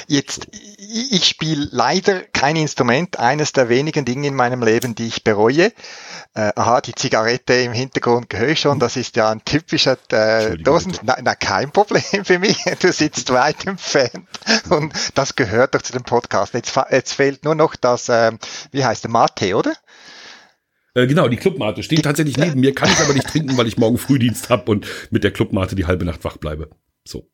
[0.07, 0.47] Jetzt,
[0.91, 5.71] ich spiele leider kein Instrument, eines der wenigen Dinge in meinem Leben, die ich bereue.
[6.33, 10.57] Äh, aha, die Zigarette im Hintergrund gehöre ich schon, das ist ja ein typischer äh,
[10.57, 10.93] Dosen.
[11.03, 14.27] Na, na, kein Problem für mich, du sitzt weit entfernt
[14.69, 16.53] und das gehört doch zu dem Podcast.
[16.53, 18.31] Jetzt, jetzt fehlt nur noch das, äh,
[18.71, 19.73] wie heißt der, Mate, oder?
[20.93, 23.77] Äh, genau, die Clubmate steht tatsächlich neben mir, kann ich aber nicht trinken, weil ich
[23.77, 26.69] morgen Frühdienst habe und mit der Clubmate die halbe Nacht wach bleibe.
[27.05, 27.29] So.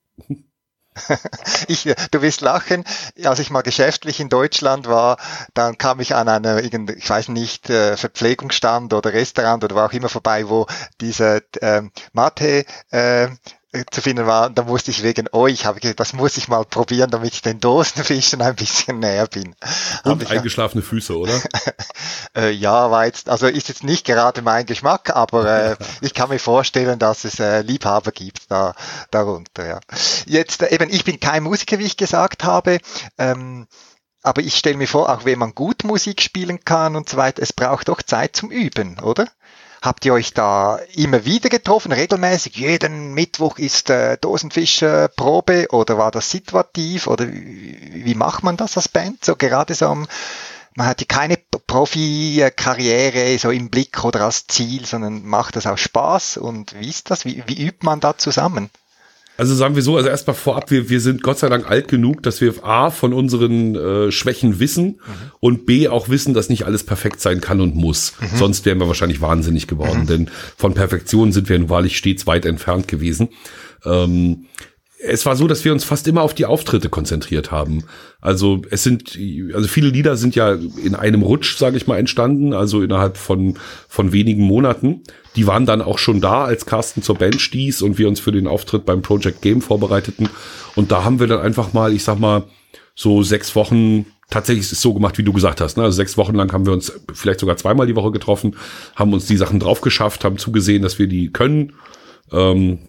[1.67, 2.83] ich, du wirst lachen,
[3.23, 5.17] als ich mal geschäftlich in Deutschland war,
[5.53, 9.93] dann kam ich an einer, ich weiß nicht, äh, Verpflegungsstand oder Restaurant oder war auch
[9.93, 10.67] immer vorbei, wo
[11.01, 13.29] diese ähm, Mate äh,
[13.91, 16.63] zu finden war, da musste ich wegen euch, habe ich gesagt, das muss ich mal
[16.63, 19.55] probieren, damit ich den Dosenfischen ein bisschen näher bin.
[20.03, 21.39] Und ich, eingeschlafene Füße, oder?
[22.35, 26.29] äh, ja, war jetzt, also ist jetzt nicht gerade mein Geschmack, aber äh, ich kann
[26.29, 28.73] mir vorstellen, dass es äh, Liebhaber gibt da
[29.11, 29.67] darunter.
[29.67, 29.79] Ja.
[30.25, 32.79] Jetzt äh, eben, ich bin kein Musiker, wie ich gesagt habe.
[33.17, 33.67] Ähm,
[34.23, 37.41] aber ich stelle mir vor, auch wenn man gut Musik spielen kann und so weiter,
[37.41, 39.27] es braucht doch Zeit zum Üben, oder?
[39.87, 42.57] Habt ihr euch da immer wieder getroffen, regelmäßig?
[42.57, 48.57] Jeden Mittwoch ist äh, Dosenfischer Probe oder war das situativ oder wie, wie macht man
[48.57, 49.23] das als Band?
[49.23, 50.05] So gerade so am,
[50.75, 55.77] man hat ja keine Profikarriere so im Blick oder als Ziel, sondern macht das auch
[55.77, 57.23] Spaß und wie ist das?
[57.23, 58.69] Wie, wie übt man da zusammen?
[59.37, 62.23] Also sagen wir so, also erstmal vorab, wir, wir sind Gott sei Dank alt genug,
[62.23, 65.31] dass wir A von unseren äh, Schwächen wissen mhm.
[65.39, 68.13] und B auch wissen, dass nicht alles perfekt sein kann und muss.
[68.19, 68.37] Mhm.
[68.37, 70.07] Sonst wären wir wahrscheinlich wahnsinnig geworden, mhm.
[70.07, 73.29] denn von Perfektion sind wir nun wahrlich stets weit entfernt gewesen.
[73.85, 74.47] Ähm,
[74.99, 77.83] es war so, dass wir uns fast immer auf die Auftritte konzentriert haben.
[78.19, 79.17] Also es sind,
[79.53, 83.57] also viele Lieder sind ja in einem Rutsch, sage ich mal, entstanden, also innerhalb von
[83.87, 85.03] von wenigen Monaten.
[85.35, 88.31] Die waren dann auch schon da, als Carsten zur Band stieß und wir uns für
[88.31, 90.29] den Auftritt beim Project Game vorbereiteten.
[90.75, 92.45] Und da haben wir dann einfach mal, ich sag mal,
[92.95, 95.77] so sechs Wochen tatsächlich ist es so gemacht, wie du gesagt hast.
[95.77, 95.83] Ne?
[95.83, 98.55] Also sechs Wochen lang haben wir uns vielleicht sogar zweimal die Woche getroffen,
[98.95, 101.73] haben uns die Sachen drauf geschafft, haben zugesehen, dass wir die können.
[102.31, 102.79] Ähm,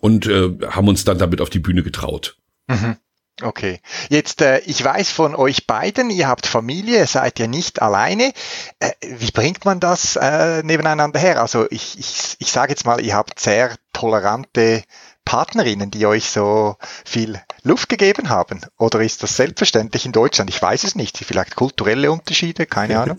[0.00, 2.36] und äh, haben uns dann damit auf die Bühne getraut.
[2.68, 2.96] Mhm.
[3.42, 3.80] Okay.
[4.08, 8.32] Jetzt, äh, ich weiß von euch beiden, ihr habt Familie, seid ihr nicht alleine.
[8.80, 11.40] Äh, wie bringt man das äh, nebeneinander her?
[11.40, 14.82] Also ich, ich, ich sage jetzt mal, ihr habt sehr tolerante
[15.30, 16.74] Partnerinnen, die euch so
[17.04, 18.62] viel Luft gegeben haben?
[18.78, 20.50] Oder ist das selbstverständlich in Deutschland?
[20.50, 21.18] Ich weiß es nicht.
[21.18, 23.18] Vielleicht kulturelle Unterschiede, keine Ahnung.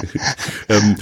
[0.70, 0.96] ähm,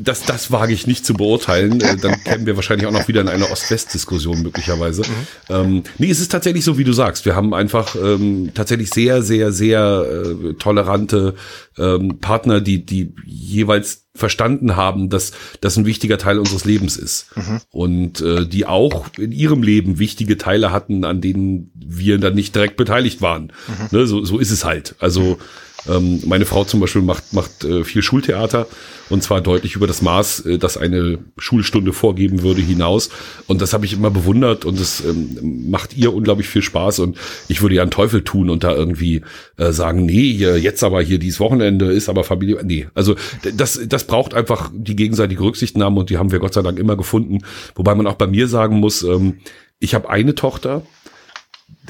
[0.00, 1.80] das, das wage ich nicht zu beurteilen.
[1.80, 5.02] Äh, dann kämen wir wahrscheinlich auch noch wieder in eine Ost-West-Diskussion möglicherweise.
[5.02, 5.26] Mhm.
[5.48, 7.24] Ähm, nee, es ist tatsächlich so, wie du sagst.
[7.24, 11.34] Wir haben einfach ähm, tatsächlich sehr, sehr, sehr äh, tolerante
[11.76, 17.36] ähm, Partner, die, die jeweils verstanden haben, dass das ein wichtiger Teil unseres Lebens ist.
[17.36, 17.60] Mhm.
[17.70, 22.54] Und äh, die auch in ihrem Leben wichtige Teile hatten, an denen wir dann nicht
[22.54, 23.52] direkt beteiligt waren.
[23.68, 23.98] Mhm.
[23.98, 24.96] Ne, so, so ist es halt.
[24.98, 25.38] Also
[25.86, 28.66] ähm, meine Frau zum Beispiel macht, macht äh, viel Schultheater
[29.10, 33.10] und zwar deutlich über das Maß, äh, das eine Schulstunde vorgeben würde, hinaus.
[33.46, 37.16] Und das habe ich immer bewundert und es ähm, macht ihr unglaublich viel Spaß und
[37.46, 39.22] ich würde ja einen Teufel tun und da irgendwie
[39.56, 42.58] äh, sagen, nee, hier, jetzt aber hier dieses Wochenende ist aber Familie.
[42.64, 43.14] Nee, also
[43.54, 46.96] das, das braucht einfach die gegenseitige Rücksichtnahme und die haben wir Gott sei Dank immer
[46.96, 47.38] gefunden.
[47.76, 49.38] Wobei man auch bei mir sagen muss, ähm,
[49.80, 50.82] ich habe eine Tochter,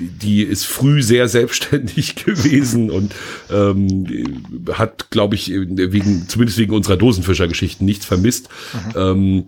[0.01, 3.15] die ist früh sehr selbstständig gewesen und
[3.51, 8.49] ähm, hat, glaube ich, wegen, zumindest wegen unserer Dosenfischergeschichten nichts vermisst.
[8.73, 8.93] Mhm.
[8.97, 9.47] Ähm,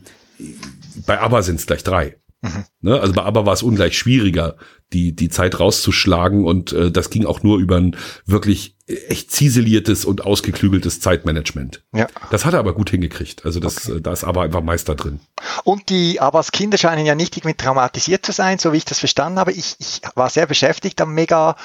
[1.06, 2.16] bei ABBA sind es gleich drei.
[2.42, 2.64] Mhm.
[2.80, 3.00] Ne?
[3.00, 4.56] Also bei ABBA war es ungleich schwieriger,
[4.92, 8.76] die, die Zeit rauszuschlagen und äh, das ging auch nur über ein wirklich
[9.08, 11.82] echt ziseliertes und ausgeklügeltes Zeitmanagement.
[11.92, 12.06] Ja.
[12.30, 13.44] Das hat er aber gut hingekriegt.
[13.44, 13.98] Also das, okay.
[13.98, 15.20] Äh, da ist aber einfach Meister drin.
[15.64, 18.98] Und die Abbas Kinder scheinen ja nicht irgendwie traumatisiert zu sein, so wie ich das
[18.98, 19.52] verstanden habe.
[19.52, 21.56] Ich, ich war sehr beschäftigt am Mega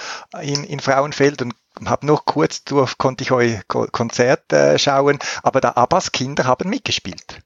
[0.41, 1.53] in, in Frauenfeld und
[1.83, 6.69] habe noch kurz durch, konnte ich euer Konzert äh, schauen, aber da Abbas Kinder haben
[6.69, 7.41] mitgespielt.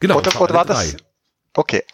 [0.00, 0.18] Genau.
[0.18, 0.96] Oder, oder war das?
[1.54, 1.84] Okay.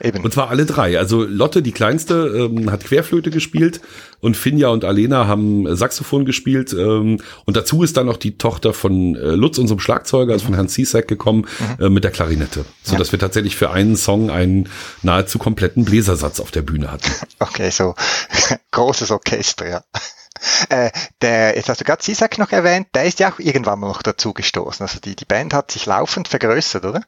[0.00, 0.22] Eben.
[0.22, 0.98] Und zwar alle drei.
[0.98, 3.80] Also Lotte, die kleinste, ähm, hat Querflöte gespielt
[4.20, 6.72] und Finja und Alena haben Saxophon gespielt.
[6.72, 10.54] Ähm, und dazu ist dann noch die Tochter von äh, Lutz, unserem Schlagzeuger, also von
[10.54, 11.46] Herrn Ciesack gekommen,
[11.78, 11.84] mhm.
[11.84, 12.64] äh, mit der Klarinette.
[12.82, 13.12] So dass ja.
[13.12, 14.68] wir tatsächlich für einen Song einen
[15.02, 17.10] nahezu kompletten Bläsersatz auf der Bühne hatten.
[17.40, 17.94] Okay, so
[18.72, 19.82] großes Orchester, ja.
[20.68, 20.90] Äh,
[21.20, 24.02] der, jetzt hast du gerade Ciesack noch erwähnt, der ist ja auch irgendwann mal noch
[24.02, 24.86] dazu gestoßen.
[24.86, 27.02] Also die, die Band hat sich laufend vergrößert, oder?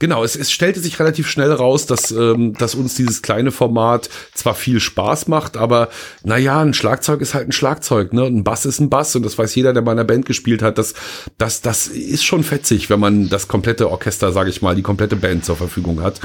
[0.00, 4.10] Genau, es, es stellte sich relativ schnell raus, dass, ähm, dass uns dieses kleine Format
[4.34, 5.88] zwar viel Spaß macht, aber
[6.24, 8.24] naja, ein Schlagzeug ist halt ein Schlagzeug, ne?
[8.24, 10.78] ein Bass ist ein Bass und das weiß jeder, der bei einer Band gespielt hat.
[10.78, 10.94] Das,
[11.38, 15.14] das, das ist schon fetzig, wenn man das komplette Orchester, sage ich mal, die komplette
[15.14, 16.20] Band zur Verfügung hat.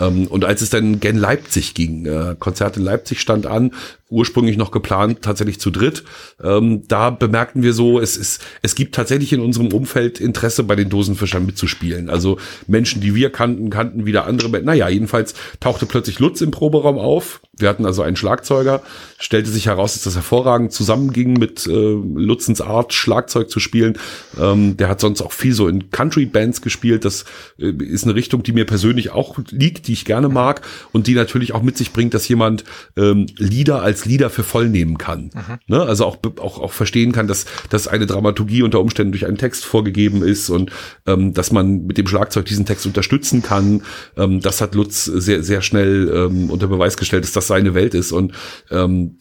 [0.00, 3.72] Ähm, und als es dann gen Leipzig ging, äh, Konzert in Leipzig stand an,
[4.10, 6.02] ursprünglich noch geplant, tatsächlich zu dritt.
[6.42, 10.76] Ähm, da bemerkten wir so, es ist, es gibt tatsächlich in unserem Umfeld Interesse bei
[10.76, 12.10] den Dosenfischern mitzuspielen.
[12.10, 14.62] Also Menschen, die wir kannten, kannten wieder andere.
[14.62, 17.40] Naja, jedenfalls tauchte plötzlich Lutz im Proberaum auf.
[17.56, 18.82] Wir hatten also einen Schlagzeuger.
[19.18, 23.98] Stellte sich heraus, dass das hervorragend zusammenging mit äh, Lutzens Art, Schlagzeug zu spielen.
[24.40, 27.04] Ähm, der hat sonst auch viel so in Country-Bands gespielt.
[27.04, 27.26] Das
[27.58, 30.62] äh, ist eine Richtung, die mir persönlich auch liegt, die ich gerne mag
[30.92, 32.62] und die natürlich auch mit sich bringt, dass jemand
[32.96, 35.32] ähm, Lieder als Lieder für voll nehmen kann.
[35.34, 35.58] Mhm.
[35.66, 35.82] Ne?
[35.82, 39.64] Also auch, auch, auch verstehen kann, dass, dass eine Dramaturgie unter Umständen durch einen Text
[39.64, 40.70] vorgegeben ist und
[41.08, 43.82] ähm, dass man mit dem Schlagzeug diesen Text unterstützen kann.
[44.16, 47.94] Ähm, das hat Lutz sehr, sehr schnell ähm, unter Beweis gestellt, dass das seine Welt
[47.94, 48.12] ist.
[48.12, 48.32] Und
[48.70, 49.18] ähm,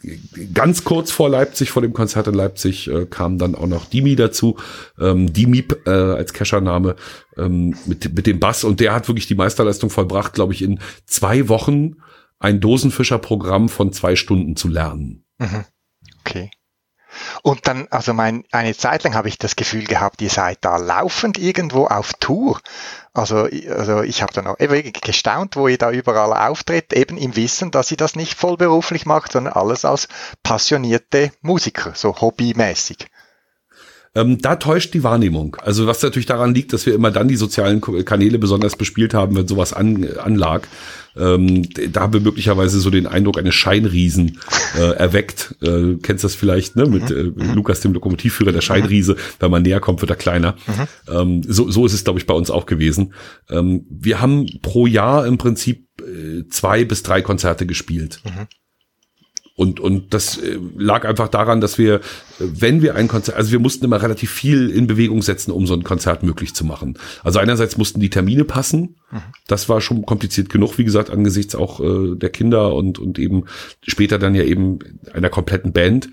[0.54, 4.16] ganz kurz vor Leipzig, vor dem Konzert in Leipzig, äh, kam dann auch noch Dimi
[4.16, 4.56] dazu.
[5.00, 6.96] Ähm, Dimi äh, als Cashername
[7.38, 10.80] ähm, mit, mit dem Bass und der hat wirklich die Meisterleistung vollbracht, glaube ich, in
[11.06, 11.96] zwei Wochen
[12.40, 15.26] ein Dosenfischerprogramm von zwei Stunden zu lernen.
[15.38, 15.66] Mhm.
[16.22, 16.52] Okay.
[17.42, 20.78] Und dann, also mein, eine Zeit lang habe ich das Gefühl gehabt, ihr seid da
[20.78, 22.60] laufend irgendwo auf Tour.
[23.14, 27.36] Also, also ich habe dann auch eben gestaunt, wo ihr da überall auftritt, eben im
[27.36, 30.08] Wissen, dass ihr das nicht vollberuflich macht, sondern alles als
[30.44, 33.08] passionierte Musiker, so hobbymäßig.
[34.16, 35.56] Ähm, da täuscht die Wahrnehmung.
[35.62, 39.36] Also was natürlich daran liegt, dass wir immer dann die sozialen Kanäle besonders bespielt haben,
[39.36, 40.68] wenn sowas an, anlag.
[41.16, 44.40] Ähm, da haben wir möglicherweise so den Eindruck eines Scheinriesen
[44.78, 45.56] äh, erweckt.
[45.62, 46.86] Äh, kennst das vielleicht, ne?
[46.86, 47.54] Mit äh, mhm.
[47.54, 49.16] Lukas, dem Lokomotivführer, der Scheinriese.
[49.40, 50.56] Wenn man näher kommt, wird er kleiner.
[50.68, 51.14] Mhm.
[51.14, 53.14] Ähm, so, so ist es, glaube ich, bei uns auch gewesen.
[53.50, 58.22] Ähm, wir haben pro Jahr im Prinzip äh, zwei bis drei Konzerte gespielt.
[58.24, 58.48] Mhm.
[59.60, 62.00] Und, und das äh, lag einfach daran, dass wir,
[62.40, 65.74] wenn wir ein Konzert, also wir mussten immer relativ viel in Bewegung setzen, um so
[65.74, 66.98] ein Konzert möglich zu machen.
[67.26, 68.96] Also einerseits mussten die Termine passen.
[69.48, 73.48] Das war schon kompliziert genug, wie gesagt, angesichts auch äh, der Kinder und, und eben
[73.86, 74.80] später dann ja eben
[75.12, 76.08] einer kompletten Band.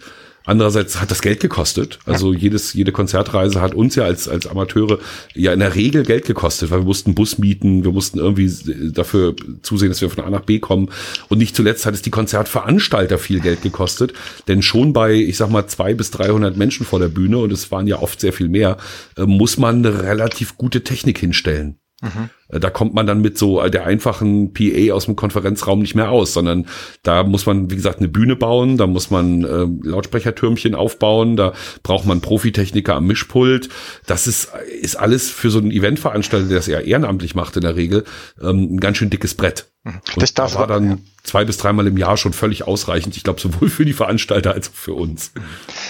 [0.47, 1.99] Andererseits hat das Geld gekostet.
[2.07, 4.99] Also jedes, jede Konzertreise hat uns ja als, als Amateure
[5.35, 8.51] ja in der Regel Geld gekostet, weil wir mussten Bus mieten, wir mussten irgendwie
[8.93, 10.89] dafür zusehen, dass wir von A nach B kommen.
[11.29, 14.13] Und nicht zuletzt hat es die Konzertveranstalter viel Geld gekostet.
[14.47, 17.71] Denn schon bei, ich sag mal, zwei bis 300 Menschen vor der Bühne, und es
[17.73, 18.77] waren ja oft sehr viel mehr,
[19.17, 21.79] äh, muss man eine relativ gute Technik hinstellen.
[22.03, 22.31] Mhm.
[22.49, 26.35] Da kommt man dann mit so der einfachen PA aus dem Konferenzraum nicht mehr aus,
[26.35, 26.67] sondern
[27.03, 31.55] da muss man, wie gesagt, eine Bühne bauen, da muss man äh, Lautsprechertürmchen aufbauen, da
[31.83, 33.71] braucht man Profitechniker am Mischpult.
[34.07, 37.77] Das ist, ist alles für so einen Eventveranstalter, der das eher ehrenamtlich macht in der
[37.77, 38.05] Regel,
[38.43, 39.67] ähm, ein ganz schön dickes Brett.
[39.87, 40.01] Mhm.
[40.17, 40.97] Das, das war dann ja.
[41.23, 43.17] zwei bis dreimal im Jahr schon völlig ausreichend.
[43.17, 45.31] Ich glaube, sowohl für die Veranstalter als auch für uns.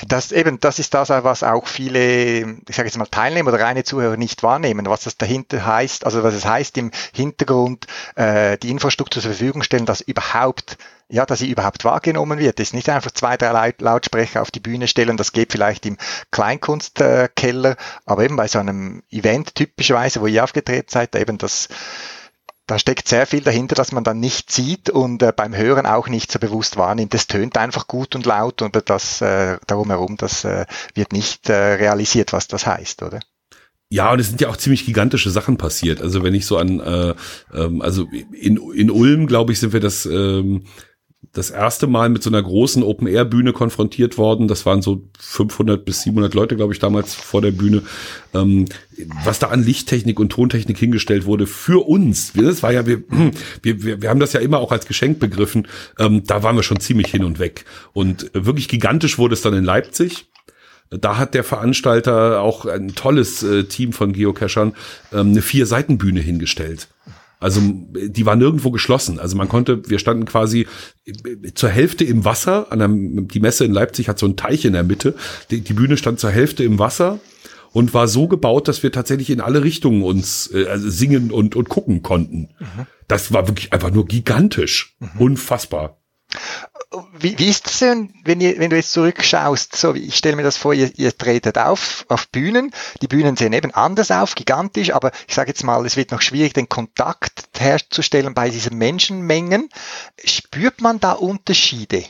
[0.07, 3.85] Das eben, das ist das, was auch viele, ich sage jetzt mal Teilnehmer oder reine
[3.85, 7.87] Zuhörer nicht wahrnehmen, was das dahinter heißt, also was es heißt im Hintergrund,
[8.17, 10.77] äh, die Infrastruktur zur Verfügung stellen, dass überhaupt
[11.09, 12.59] ja, dass sie überhaupt wahrgenommen wird.
[12.59, 15.99] Das ist nicht einfach zwei, drei Lautsprecher auf die Bühne stellen, das geht vielleicht im
[16.33, 21.69] Kleinkunstkeller, aber eben bei so einem Event typischerweise, wo ihr aufgetreten seid, eben das
[22.67, 26.09] da steckt sehr viel dahinter, dass man dann nicht sieht und äh, beim Hören auch
[26.09, 27.15] nicht so bewusst wahrnimmt.
[27.15, 31.49] Es tönt einfach gut und laut und das äh, darum herum, das äh, wird nicht
[31.49, 33.21] äh, realisiert, was das heißt, oder?
[33.89, 36.03] Ja, und es sind ja auch ziemlich gigantische Sachen passiert.
[36.03, 37.15] Also wenn ich so an, äh,
[37.55, 40.65] ähm, also in, in Ulm, glaube ich, sind wir das ähm,
[41.33, 44.49] das erste Mal mit so einer großen Open-Air-Bühne konfrontiert worden.
[44.49, 47.83] Das waren so 500 bis 700 Leute, glaube ich, damals vor der Bühne.
[48.35, 48.67] Ähm,
[49.25, 52.33] was da an Lichttechnik und Tontechnik hingestellt wurde für uns.
[52.33, 53.03] Das war ja, wir,
[53.63, 55.69] wir, wir, haben das ja immer auch als Geschenk begriffen.
[55.99, 57.65] Ähm, da waren wir schon ziemlich hin und weg.
[57.93, 60.27] Und wirklich gigantisch wurde es dann in Leipzig.
[60.91, 64.75] Da hat der Veranstalter auch ein tolles äh, Team von Geocachern
[65.13, 66.89] ähm, eine Vier-Seiten-Bühne hingestellt.
[67.39, 69.19] Also die war nirgendwo geschlossen.
[69.19, 70.67] Also man konnte, wir standen quasi
[71.55, 72.73] zur Hälfte im Wasser.
[72.73, 75.15] An der, die Messe in Leipzig hat so einen Teich in der Mitte.
[75.51, 77.21] Die, die Bühne stand zur Hälfte im Wasser
[77.73, 81.57] und war so gebaut, dass wir tatsächlich in alle Richtungen uns äh, also singen und,
[81.57, 82.49] und gucken konnten.
[82.59, 82.87] Mhm.
[83.07, 84.97] Das war wirklich einfach nur gigantisch.
[84.99, 85.21] Mhm.
[85.21, 86.01] Unfassbar
[87.19, 89.77] wie, wie ist das denn, wenn, ihr, wenn du jetzt zurückschaust?
[89.77, 92.73] So, ich stelle mir das vor, ihr, ihr tretet auf auf Bühnen.
[93.03, 96.23] Die Bühnen sehen eben anders auf, gigantisch, aber ich sage jetzt mal, es wird noch
[96.23, 99.69] schwierig, den Kontakt herzustellen bei diesen Menschenmengen.
[100.25, 102.05] Spürt man da Unterschiede?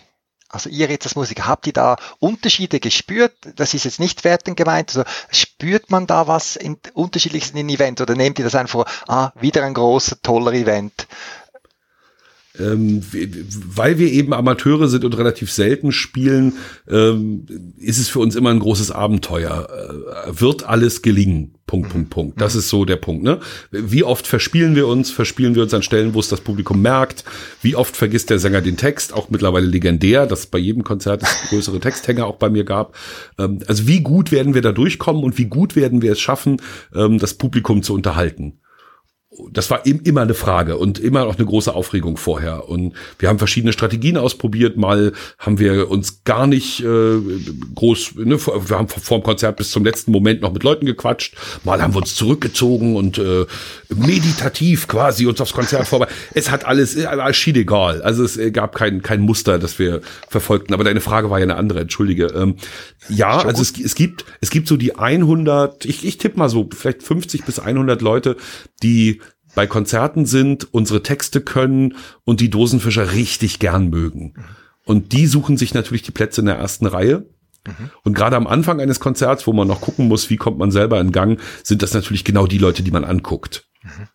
[0.49, 3.34] Also ihr jetzt als Musiker, habt ihr da Unterschiede gespürt?
[3.57, 4.91] Das ist jetzt nicht wertend gemeint.
[4.91, 8.87] Also spürt man da was in unterschiedliches in Event oder nehmt ihr das einfach vor,
[9.09, 11.09] ah, wieder ein großer, toller Event?
[12.59, 13.03] Ähm,
[13.75, 16.55] weil wir eben Amateure sind und relativ selten spielen,
[16.89, 17.47] ähm,
[17.79, 19.69] ist es für uns immer ein großes Abenteuer.
[20.27, 21.57] Äh, wird alles gelingen?
[21.67, 22.41] Punkt, Punkt, Punkt.
[22.41, 23.25] Das ist so der Punkt.
[23.25, 23.41] Ne?
[23.73, 25.11] Wie oft verspielen wir uns?
[25.11, 27.25] Verspielen wir uns an Stellen, wo es das Publikum merkt?
[27.61, 29.13] Wie oft vergisst der Sänger den Text?
[29.13, 32.95] Auch mittlerweile legendär, dass bei jedem Konzert es größere Texthänger auch bei mir gab.
[33.39, 36.63] Ähm, also wie gut werden wir da durchkommen und wie gut werden wir es schaffen,
[36.95, 38.61] ähm, das Publikum zu unterhalten?
[39.51, 42.68] Das war immer eine Frage und immer noch eine große Aufregung vorher.
[42.68, 44.76] Und wir haben verschiedene Strategien ausprobiert.
[44.76, 47.18] Mal haben wir uns gar nicht äh,
[47.74, 51.37] groß, ne, wir haben vor dem Konzert bis zum letzten Moment noch mit Leuten gequatscht.
[51.64, 53.47] Mal haben wir uns zurückgezogen und äh,
[53.95, 56.09] meditativ quasi uns aufs Konzert vorbei.
[56.34, 58.03] Es hat alles, alles schien egal.
[58.03, 60.74] Also es gab kein, kein Muster, das wir verfolgten.
[60.74, 62.26] Aber deine Frage war ja eine andere, entschuldige.
[62.26, 62.57] Ähm,
[63.09, 66.68] ja, also es, es gibt, es gibt so die 100, ich, ich tippe mal so,
[66.74, 68.37] vielleicht 50 bis 100 Leute,
[68.82, 69.20] die
[69.57, 74.35] bei Konzerten sind, unsere Texte können und die Dosenfischer richtig gern mögen.
[74.85, 77.27] Und die suchen sich natürlich die Plätze in der ersten Reihe.
[78.05, 81.01] Und gerade am Anfang eines Konzerts, wo man noch gucken muss, wie kommt man selber
[81.01, 83.67] in Gang, sind das natürlich genau die Leute, die man anguckt.
[83.83, 84.09] Mhm.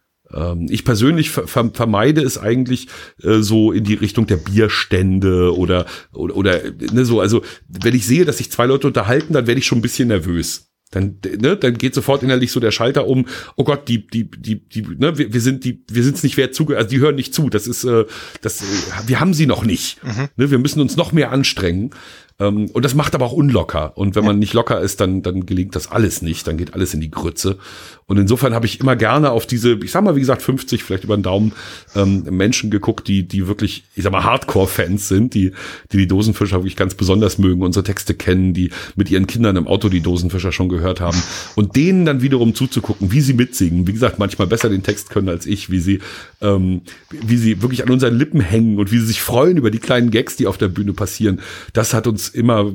[0.70, 2.88] Ich persönlich ver vermeide es eigentlich
[3.22, 6.62] äh, so in die Richtung der Bierstände oder oder, oder
[6.94, 7.20] ne, so.
[7.20, 10.08] Also wenn ich sehe, dass sich zwei Leute unterhalten, dann werde ich schon ein bisschen
[10.08, 10.71] nervös.
[10.92, 13.26] Dann, ne, dann geht sofort innerlich so der Schalter um,
[13.56, 16.54] oh Gott, die, die, die, die, ne, wir, wir sind die, wir sind's nicht wert
[16.54, 17.50] zuge, also die hören nicht zu.
[17.50, 18.06] Das ist, äh,
[18.42, 18.66] das, äh,
[19.08, 20.04] wir haben sie noch nicht.
[20.04, 20.28] Mhm.
[20.36, 21.92] Ne, wir müssen uns noch mehr anstrengen.
[22.42, 23.96] Ähm, und das macht aber auch unlocker.
[23.96, 26.48] Und wenn man nicht locker ist, dann, dann gelingt das alles nicht.
[26.48, 27.58] Dann geht alles in die Grütze.
[28.08, 31.04] Und insofern habe ich immer gerne auf diese, ich sag mal, wie gesagt, 50, vielleicht
[31.04, 31.54] über den Daumen,
[31.96, 35.52] ähm, Menschen geguckt, die, die wirklich, ich sag mal, Hardcore-Fans sind, die,
[35.92, 39.68] die die Dosenfischer wirklich ganz besonders mögen, unsere Texte kennen, die mit ihren Kindern im
[39.68, 41.22] Auto die Dosenfischer schon gehört haben.
[41.56, 43.88] Und denen dann wiederum zuzugucken, wie sie mitsingen.
[43.88, 46.00] Wie gesagt, manchmal besser den Text können als ich, wie sie,
[46.42, 46.82] ähm,
[47.12, 50.12] wie sie wirklich an unseren Lippen hängen und wie sie sich freuen über die kleinen
[50.12, 51.40] Gags, die auf der Bühne passieren.
[51.74, 52.74] Das hat uns immer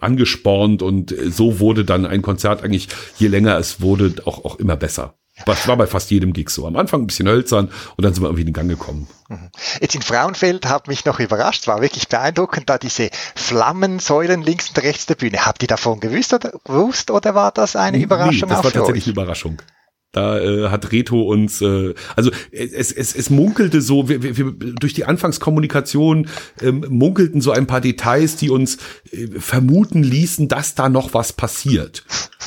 [0.00, 2.88] angespornt und so wurde dann ein Konzert eigentlich,
[3.18, 5.14] je länger es wurde, auch, auch immer besser.
[5.46, 6.66] Das war bei fast jedem Gig so.
[6.66, 9.08] Am Anfang ein bisschen hölzern und dann sind wir irgendwie in den Gang gekommen.
[9.28, 9.50] Mhm.
[9.80, 14.82] Jetzt in Frauenfeld hat mich noch überrascht, war wirklich beeindruckend, da diese Flammensäulen links und
[14.82, 15.46] rechts der Bühne.
[15.46, 18.48] Habt ihr davon gewusst oder, gewusst, oder war das eine Überraschung?
[18.48, 19.62] Nee, das war tatsächlich eine Überraschung.
[20.12, 24.52] Da äh, hat Reto uns, äh, also es, es, es munkelte so, wir, wir, wir,
[24.52, 26.26] durch die Anfangskommunikation
[26.60, 28.78] ähm, munkelten so ein paar Details, die uns
[29.12, 32.04] äh, vermuten ließen, dass da noch was passiert.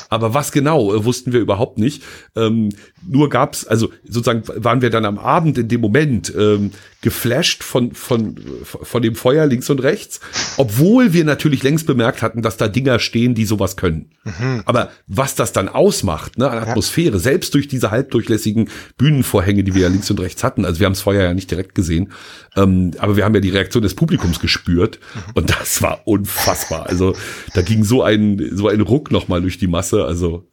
[0.10, 2.04] Aber was genau, äh, wussten wir überhaupt nicht.
[2.36, 2.70] Ähm,
[3.08, 7.94] nur gab's, also sozusagen waren wir dann am Abend in dem Moment ähm, geflasht von,
[7.94, 10.22] von, von dem Feuer links und rechts,
[10.58, 14.12] obwohl wir natürlich längst bemerkt hatten, dass da Dinger stehen, die sowas können.
[14.24, 14.64] Mhm.
[14.66, 17.20] Aber was das dann ausmacht, ne, an Atmosphäre, ja.
[17.20, 20.94] selbst durch diese halbdurchlässigen Bühnenvorhänge, die wir ja links und rechts hatten, also wir haben
[20.94, 22.14] das Feuer ja nicht direkt gesehen,
[22.56, 25.32] ähm, aber wir haben ja die Reaktion des Publikums gespürt mhm.
[25.36, 26.88] und das war unfassbar.
[26.88, 27.16] Also
[27.54, 30.48] da ging so ein, so ein Ruck nochmal durch die Masse, also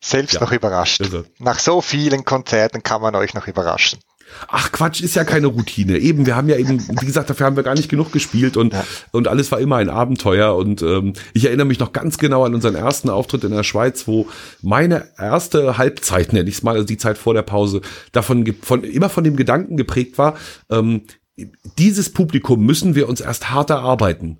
[0.00, 1.02] selbst ja, noch überrascht.
[1.38, 3.98] Nach so vielen Konzerten kann man euch noch überraschen.
[4.46, 5.98] Ach Quatsch, ist ja keine Routine.
[5.98, 8.72] Eben, wir haben ja eben, wie gesagt, dafür haben wir gar nicht genug gespielt und,
[8.72, 8.84] ja.
[9.10, 10.54] und alles war immer ein Abenteuer.
[10.54, 14.06] Und ähm, ich erinnere mich noch ganz genau an unseren ersten Auftritt in der Schweiz,
[14.06, 14.28] wo
[14.62, 17.80] meine erste Halbzeit, nenne ich es mal, also die Zeit vor der Pause,
[18.12, 20.36] davon von, immer von dem Gedanken geprägt war,
[20.70, 21.04] ähm,
[21.78, 24.38] dieses Publikum müssen wir uns erst hart erarbeiten.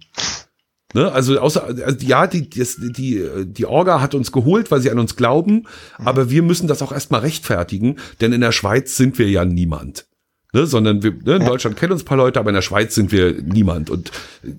[0.94, 1.12] Ne?
[1.12, 4.98] Also außer also ja, die, die, die, die Orga hat uns geholt, weil sie an
[4.98, 5.66] uns glauben,
[5.98, 6.06] mhm.
[6.06, 10.06] aber wir müssen das auch erstmal rechtfertigen, denn in der Schweiz sind wir ja niemand.
[10.54, 13.12] Ne, sondern wir, ne, in Deutschland kennen uns paar Leute, aber in der Schweiz sind
[13.12, 13.90] wir niemand.
[13.90, 14.10] Und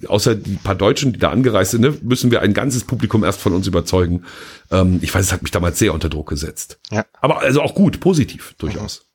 [0.08, 3.42] außer die paar Deutschen, die da angereist sind, ne, müssen wir ein ganzes Publikum erst
[3.42, 4.24] von uns überzeugen.
[4.70, 6.80] Ähm, ich weiß, es hat mich damals sehr unter Druck gesetzt.
[6.92, 7.06] Ja.
[7.22, 9.10] Aber also auch gut, positiv durchaus.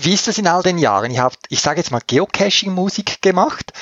[0.00, 1.10] Wie ist das in all den Jahren?
[1.10, 3.72] Ihr habt, ich sage jetzt mal, Geocaching-Musik gemacht.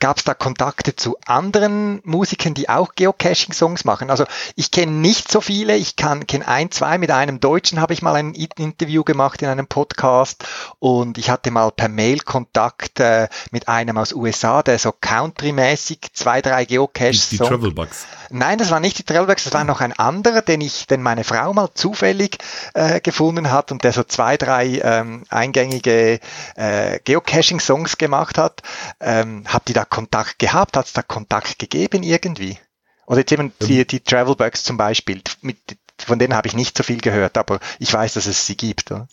[0.00, 4.10] Gab es da Kontakte zu anderen Musikern, die auch Geocaching-Songs machen?
[4.10, 4.24] Also
[4.54, 6.98] ich kenne nicht so viele, ich kenne ein, zwei.
[6.98, 10.44] Mit einem Deutschen habe ich mal ein Interview gemacht in einem Podcast
[10.78, 15.98] und ich hatte mal per Mail Kontakt äh, mit einem aus USA, der so country-mäßig
[16.12, 17.30] zwei, drei Geocaches.
[17.30, 18.06] Die, die Travelbugs.
[18.30, 21.24] Nein, das war nicht die Trailworks, das war noch ein anderer, den ich, den meine
[21.24, 22.38] Frau mal zufällig
[22.74, 26.20] äh, gefunden hat und der so zwei, drei ähm, eingängige
[26.54, 28.62] äh, Geocaching-Songs gemacht hat.
[29.00, 30.76] Ähm, habt ihr da Kontakt gehabt?
[30.76, 32.58] Hat es da Kontakt gegeben irgendwie?
[33.06, 35.58] Oder jetzt eben die, die Travelbugs zum Beispiel, mit,
[35.98, 38.90] von denen habe ich nicht so viel gehört, aber ich weiß, dass es sie gibt.
[38.90, 39.08] Oder?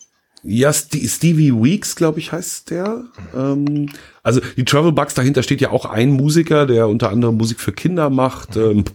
[0.47, 3.05] Ja, Stevie Weeks, glaube ich, heißt der.
[3.35, 3.89] Ähm,
[4.21, 7.71] also die Travel Bugs, dahinter steht ja auch ein Musiker, der unter anderem Musik für
[7.71, 8.55] Kinder macht.
[8.55, 8.85] Ähm,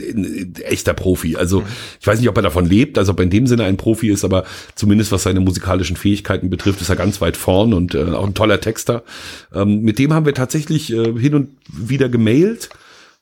[0.00, 1.34] ein echter Profi.
[1.34, 1.64] Also
[2.00, 4.10] ich weiß nicht, ob er davon lebt, also ob er in dem Sinne ein Profi
[4.10, 4.44] ist, aber
[4.76, 8.34] zumindest was seine musikalischen Fähigkeiten betrifft, ist er ganz weit vorn und äh, auch ein
[8.34, 9.02] toller Texter.
[9.52, 12.70] Ähm, mit dem haben wir tatsächlich äh, hin und wieder gemailt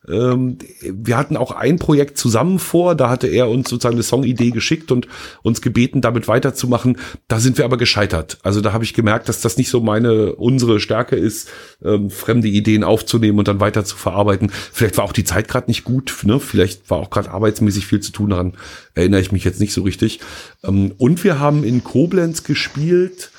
[0.09, 4.51] ähm, wir hatten auch ein Projekt zusammen vor, da hatte er uns sozusagen eine Songidee
[4.51, 5.07] geschickt und
[5.43, 6.97] uns gebeten, damit weiterzumachen.
[7.29, 8.39] Da sind wir aber gescheitert.
[8.43, 11.51] Also da habe ich gemerkt, dass das nicht so meine, unsere Stärke ist,
[11.85, 14.51] ähm, fremde Ideen aufzunehmen und dann weiter zu verarbeiten.
[14.73, 16.41] Vielleicht war auch die Zeit gerade nicht gut, ne?
[16.41, 18.55] Vielleicht war auch gerade arbeitsmäßig viel zu tun, daran
[18.95, 20.21] erinnere ich mich jetzt nicht so richtig.
[20.65, 23.31] Ähm, und wir haben in Koblenz gespielt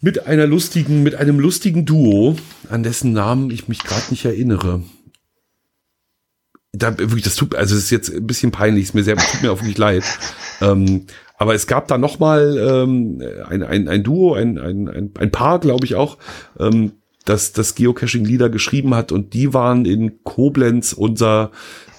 [0.00, 2.36] mit einer lustigen, mit einem lustigen Duo,
[2.70, 4.82] an dessen Namen ich mich gerade nicht erinnere
[6.78, 9.42] da wirklich, das tut, also es ist jetzt ein bisschen peinlich, ist mir sehr, tut
[9.42, 10.04] mir auch wirklich leid.
[10.60, 11.06] Ähm,
[11.36, 15.30] aber es gab da noch mal ähm, ein, ein, ein Duo, ein, ein, ein, ein
[15.30, 16.18] Paar, glaube ich auch,
[16.58, 16.94] ähm,
[17.28, 21.50] das das Geocaching-Lieder geschrieben hat und die waren in Koblenz unser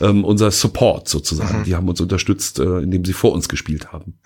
[0.01, 1.59] ähm, unser Support sozusagen.
[1.59, 1.63] Mhm.
[1.65, 4.19] Die haben uns unterstützt, äh, indem sie vor uns gespielt haben.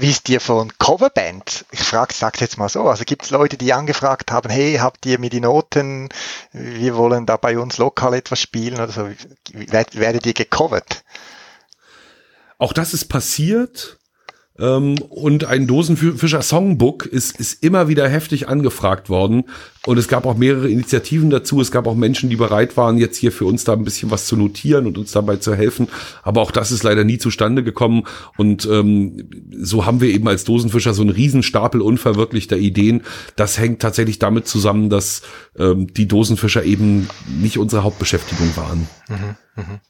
[0.00, 1.66] Wie ist dir von Coverband?
[1.72, 2.82] Ich frage, sag's jetzt mal so.
[2.82, 6.08] Also gibt es Leute, die angefragt haben, hey, habt ihr mir die Noten?
[6.52, 9.08] Wir wollen da bei uns lokal etwas spielen oder so.
[9.52, 11.04] Werdet ihr gecovert?
[12.58, 13.98] Auch das ist passiert.
[14.56, 19.44] Ähm, und ein Dosenfischer Songbook ist, ist immer wieder heftig angefragt worden.
[19.84, 21.60] Und es gab auch mehrere Initiativen dazu.
[21.60, 24.26] Es gab auch Menschen, die bereit waren, jetzt hier für uns da ein bisschen was
[24.26, 25.88] zu notieren und uns dabei zu helfen.
[26.22, 28.04] Aber auch das ist leider nie zustande gekommen.
[28.36, 29.28] Und ähm,
[29.60, 33.02] so haben wir eben als Dosenfischer so einen Riesenstapel unverwirklichter Ideen.
[33.34, 35.22] Das hängt tatsächlich damit zusammen, dass
[35.58, 37.08] ähm, die Dosenfischer eben
[37.40, 38.88] nicht unsere Hauptbeschäftigung waren.
[39.08, 39.80] Mhm, mh.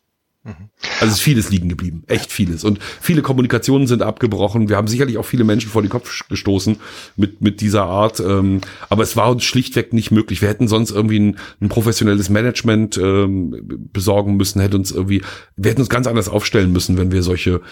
[1.01, 2.65] Also es ist vieles liegen geblieben, echt vieles.
[2.65, 4.69] Und viele Kommunikationen sind abgebrochen.
[4.69, 6.77] Wir haben sicherlich auch viele Menschen vor den Kopf gestoßen
[7.17, 8.21] mit, mit dieser Art.
[8.21, 10.43] Ähm, aber es war uns schlichtweg nicht möglich.
[10.43, 15.23] Wir hätten sonst irgendwie ein, ein professionelles Management ähm, besorgen müssen, hätten uns irgendwie,
[15.57, 17.63] wir hätten uns ganz anders aufstellen müssen, wenn wir solche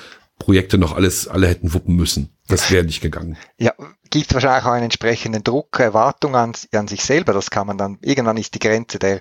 [0.43, 2.37] Projekte noch alles, alle hätten wuppen müssen.
[2.49, 3.37] Das wäre nicht gegangen.
[3.59, 3.73] Ja,
[4.11, 7.33] gibt wahrscheinlich auch einen entsprechenden Druck, Erwartung an, an sich selber.
[7.33, 9.21] Das kann man dann, irgendwann ist die Grenze der,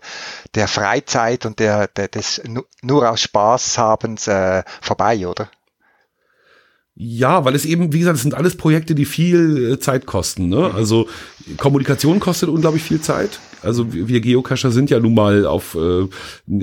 [0.55, 2.41] der Freizeit und der, der des
[2.81, 5.49] nur aus Spaß habens äh, vorbei, oder?
[6.95, 10.49] Ja, weil es eben, wie gesagt, es sind alles Projekte, die viel äh, Zeit kosten.
[10.49, 10.69] Ne?
[10.69, 10.75] Mhm.
[10.75, 11.07] Also
[11.57, 13.39] Kommunikation kostet unglaublich viel Zeit.
[13.63, 16.07] Also wir Geocacher sind ja nun mal auf äh,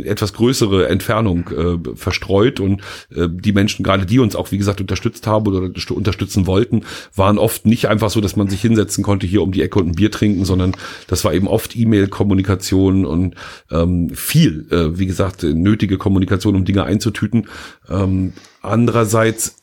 [0.03, 2.83] etwas größere Entfernung äh, verstreut und
[3.15, 6.83] äh, die Menschen, gerade die uns auch, wie gesagt, unterstützt haben oder unterstützen wollten,
[7.15, 9.89] waren oft nicht einfach so, dass man sich hinsetzen konnte hier um die Ecke und
[9.89, 10.73] ein Bier trinken, sondern
[11.07, 13.35] das war eben oft E-Mail-Kommunikation und
[13.71, 17.47] ähm, viel, äh, wie gesagt, nötige Kommunikation, um Dinge einzutüten.
[17.89, 19.58] Ähm, andererseits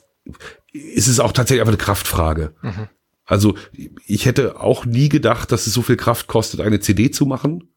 [0.72, 2.54] ist es auch tatsächlich einfach eine Kraftfrage.
[2.62, 2.90] Mhm.
[3.26, 3.56] Also
[4.06, 7.70] ich hätte auch nie gedacht, dass es so viel Kraft kostet, eine CD zu machen.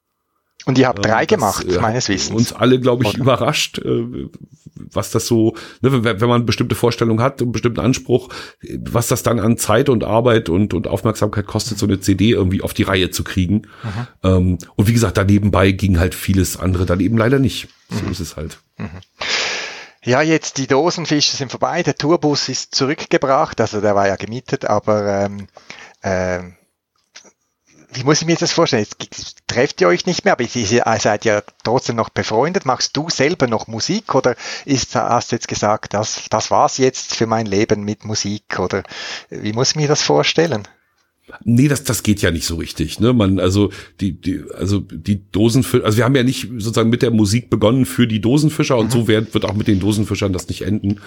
[0.67, 2.37] Und ihr habt drei das, gemacht, äh, meines Wissens.
[2.37, 3.21] Uns alle, glaube ich, Oder?
[3.21, 4.29] überrascht, äh,
[4.75, 8.29] was das so, ne, wenn, man bestimmte Vorstellungen hat, einen bestimmten Anspruch,
[8.81, 12.61] was das dann an Zeit und Arbeit und, und Aufmerksamkeit kostet, so eine CD irgendwie
[12.61, 13.63] auf die Reihe zu kriegen.
[14.23, 14.59] Mhm.
[14.77, 17.69] Und wie gesagt, da nebenbei ging halt vieles andere dann eben leider nicht.
[17.89, 18.13] So mhm.
[18.13, 18.59] ist es halt.
[18.77, 18.91] Mhm.
[20.09, 24.65] Ja, jetzt die Dosenfische sind vorbei, der Tourbus ist zurückgebracht, also der war ja gemietet,
[24.65, 25.49] aber ähm,
[26.03, 26.57] ähm,
[27.93, 28.87] wie muss ich mir das vorstellen?
[29.03, 32.65] Jetzt trefft ihr euch nicht mehr, aber ihr seid ja trotzdem noch befreundet.
[32.65, 34.35] Machst du selber noch Musik oder
[34.65, 38.85] ist, hast du jetzt gesagt, das, das war's jetzt für mein Leben mit Musik oder
[39.29, 40.67] wie muss ich mir das vorstellen?
[41.45, 43.01] Nee, das, das geht ja nicht so richtig.
[43.01, 43.12] Ne?
[43.12, 43.70] Man, also
[44.01, 47.85] die, die, also die Dosenfischer, also wir haben ja nicht sozusagen mit der Musik begonnen
[47.87, 48.91] für die Dosenfischer und mhm.
[48.91, 50.89] so wird, wird auch mit den Dosenfischern das nicht enden.
[50.89, 50.99] Mhm.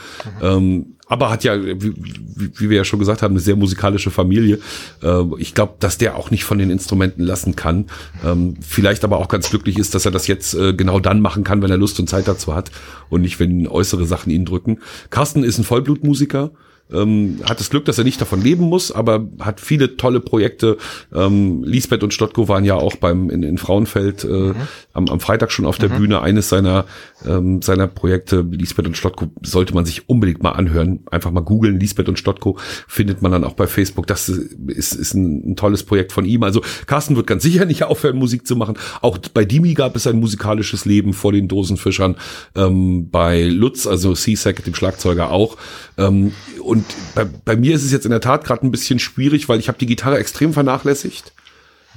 [0.41, 1.93] Ähm, aber hat ja, wie,
[2.35, 4.59] wie, wir ja schon gesagt haben, eine sehr musikalische Familie.
[5.03, 7.87] Äh, ich glaube, dass der auch nicht von den Instrumenten lassen kann.
[8.23, 11.43] Ähm, vielleicht aber auch ganz glücklich ist, dass er das jetzt äh, genau dann machen
[11.43, 12.71] kann, wenn er Lust und Zeit dazu hat
[13.09, 14.79] und nicht, wenn äußere Sachen ihn drücken.
[15.09, 16.51] Carsten ist ein Vollblutmusiker
[16.93, 20.77] ähm, hat das Glück, dass er nicht davon leben muss, aber hat viele tolle Projekte.
[21.13, 24.55] Ähm, Lisbeth und Stottko waren ja auch beim in, in Frauenfeld äh, mhm.
[24.93, 25.97] am, am Freitag schon auf der mhm.
[25.97, 26.21] Bühne.
[26.21, 26.85] Eines seiner
[27.25, 31.01] ähm, seiner Projekte, Lisbeth und Stottko, sollte man sich unbedingt mal anhören.
[31.09, 34.07] Einfach mal googeln, Lisbeth und Stottko, findet man dann auch bei Facebook.
[34.07, 36.43] Das ist, ist ein, ein tolles Projekt von ihm.
[36.43, 38.77] Also Carsten wird ganz sicher nicht aufhören, Musik zu machen.
[39.01, 42.15] Auch bei Dimi gab es ein musikalisches Leben vor den Dosenfischern.
[42.55, 45.57] Ähm, bei Lutz, also C-Sack, dem Schlagzeuger auch.
[45.97, 46.31] Ähm,
[46.61, 46.80] und
[47.15, 49.67] bei, bei mir ist es jetzt in der Tat gerade ein bisschen schwierig, weil ich
[49.67, 51.33] habe die Gitarre extrem vernachlässigt.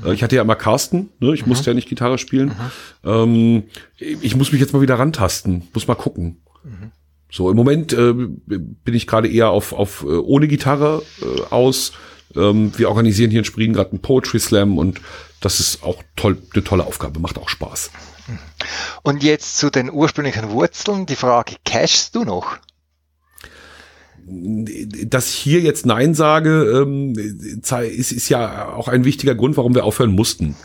[0.05, 1.35] Äh, ich hatte ja immer Carsten, ne?
[1.35, 1.51] ich mhm.
[1.51, 2.49] musste ja nicht Gitarre spielen.
[3.03, 3.11] Mhm.
[3.11, 3.63] Ähm,
[3.99, 6.43] ich muss mich jetzt mal wieder rantasten, muss mal gucken.
[6.63, 6.93] Mhm.
[7.31, 11.93] So, im Moment äh, bin ich gerade eher auf, auf äh, ohne Gitarre äh, aus.
[12.37, 15.01] Ähm, wir organisieren hier in Sprien gerade einen Poetry Slam und
[15.41, 17.91] das ist auch toll, eine tolle Aufgabe, macht auch Spaß.
[18.29, 18.39] Mhm.
[19.03, 22.59] Und jetzt zu den ursprünglichen Wurzeln, die Frage, cashst du noch?
[24.27, 29.75] Dass ich hier jetzt Nein sage, ähm, ist, ist ja auch ein wichtiger Grund, warum
[29.75, 30.57] wir aufhören mussten.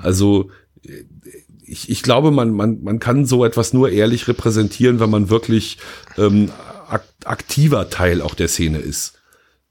[0.00, 0.50] Also
[1.64, 5.78] ich, ich glaube, man, man, man kann so etwas nur ehrlich repräsentieren, wenn man wirklich
[6.18, 6.50] ähm,
[7.24, 9.20] aktiver Teil auch der Szene ist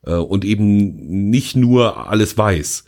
[0.05, 2.85] äh, und eben nicht nur alles weiß.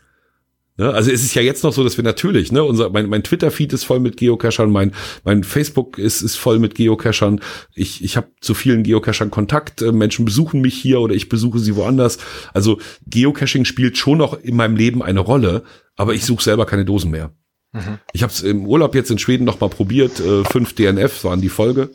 [0.77, 0.91] Ne?
[0.91, 3.73] Also es ist ja jetzt noch so, dass wir natürlich, ne, unser, mein, mein Twitter-Feed
[3.73, 4.91] ist voll mit Geocachern, mein,
[5.23, 7.41] mein Facebook ist, ist voll mit Geocachern.
[7.75, 11.59] Ich, ich habe zu vielen Geocachern Kontakt, äh, Menschen besuchen mich hier oder ich besuche
[11.59, 12.17] sie woanders.
[12.53, 15.63] Also Geocaching spielt schon noch in meinem Leben eine Rolle,
[15.95, 17.31] aber ich suche selber keine Dosen mehr.
[17.71, 17.99] Mhm.
[18.11, 21.41] Ich habe es im Urlaub jetzt in Schweden noch mal probiert, äh, fünf DNF waren
[21.41, 21.91] die Folge.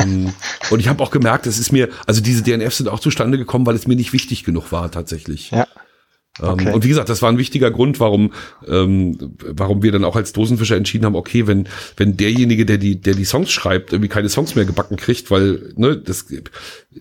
[0.00, 0.32] ähm,
[0.70, 3.66] und ich habe auch gemerkt, es ist mir, also diese DNFs sind auch zustande gekommen,
[3.66, 5.50] weil es mir nicht wichtig genug war tatsächlich.
[5.50, 5.66] Ja.
[6.40, 6.72] Ähm, okay.
[6.72, 8.32] Und wie gesagt, das war ein wichtiger Grund, warum,
[8.66, 13.00] ähm, warum wir dann auch als Dosenfischer entschieden haben, okay, wenn, wenn derjenige, der die,
[13.00, 16.26] der die Songs schreibt, irgendwie keine Songs mehr gebacken kriegt, weil ne, das,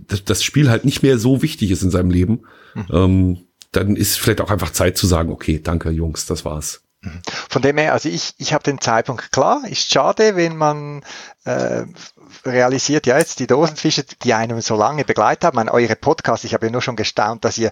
[0.07, 2.41] das, das Spiel halt nicht mehr so wichtig ist in seinem Leben,
[2.75, 2.85] mhm.
[2.91, 3.37] ähm,
[3.71, 6.83] dann ist vielleicht auch einfach Zeit zu sagen, okay, danke Jungs, das war's.
[7.01, 7.21] Mhm.
[7.49, 11.03] Von dem her, also ich, ich habe den Zeitpunkt klar, ist schade, wenn man
[11.45, 11.85] äh,
[12.45, 16.65] realisiert, ja, jetzt die Dosenfische, die einem so lange begleitet haben, eure Podcasts, ich habe
[16.65, 17.71] ja nur schon gestaunt, dass ihr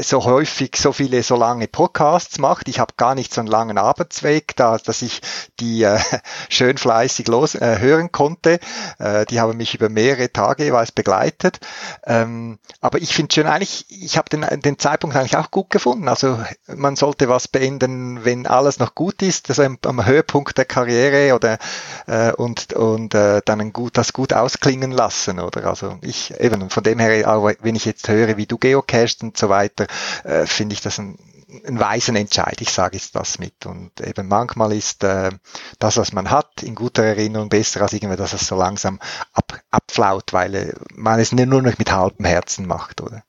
[0.00, 2.68] so häufig so viele so lange Podcasts macht.
[2.68, 5.20] Ich habe gar nicht so einen langen Arbeitsweg, da, dass ich
[5.60, 5.98] die äh,
[6.48, 8.60] schön fleißig los äh, hören konnte.
[8.98, 11.60] Äh, die haben mich über mehrere Tage jeweils begleitet.
[12.06, 16.08] Ähm, aber ich finde schon eigentlich, ich habe den, den Zeitpunkt eigentlich auch gut gefunden.
[16.08, 20.64] Also man sollte was beenden, wenn alles noch gut ist, also am, am Höhepunkt der
[20.64, 21.58] Karriere oder
[22.06, 25.66] äh, und, und äh, dann gut, das gut ausklingen lassen, oder?
[25.66, 29.36] Also ich eben von dem her, auch wenn ich jetzt höre, wie du geocachst und
[29.36, 29.86] so weiter,
[30.24, 31.18] äh, finde ich das ein,
[31.66, 32.60] ein weisen Entscheid.
[32.60, 33.64] Ich sage jetzt das mit.
[33.64, 35.30] Und eben manchmal ist äh,
[35.78, 39.00] das, was man hat, in guter Erinnerung besser als irgendwie, dass es so langsam
[39.32, 43.24] ab, abflaut, weil äh, man es nur noch mit halbem Herzen macht, oder?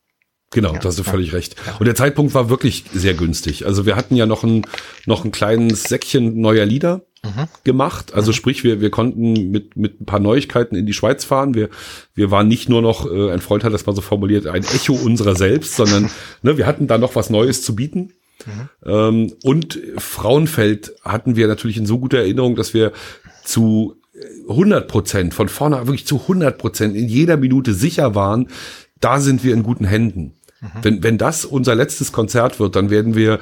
[0.51, 1.35] Genau, ja, da hast du völlig ja.
[1.35, 1.55] recht.
[1.79, 3.65] Und der Zeitpunkt war wirklich sehr günstig.
[3.65, 4.65] Also wir hatten ja noch ein,
[5.05, 7.47] noch ein kleines Säckchen neuer Lieder mhm.
[7.63, 8.13] gemacht.
[8.13, 8.35] Also mhm.
[8.35, 11.53] sprich, wir, wir konnten mit, mit ein paar Neuigkeiten in die Schweiz fahren.
[11.53, 11.69] Wir,
[12.13, 14.93] wir waren nicht nur noch, äh, ein Freund hat das mal so formuliert, ein Echo
[14.93, 16.09] unserer selbst, sondern
[16.41, 18.13] ne, wir hatten da noch was Neues zu bieten.
[18.45, 18.69] Mhm.
[18.85, 22.91] Ähm, und Frauenfeld hatten wir natürlich in so guter Erinnerung, dass wir
[23.43, 23.95] zu
[24.47, 28.47] 100 Prozent, von vorne wirklich zu 100 Prozent in jeder Minute sicher waren,
[28.99, 30.33] da sind wir in guten Händen.
[30.65, 30.79] Mhm.
[30.83, 33.39] Wenn, wenn das unser letztes Konzert wird, dann werden wir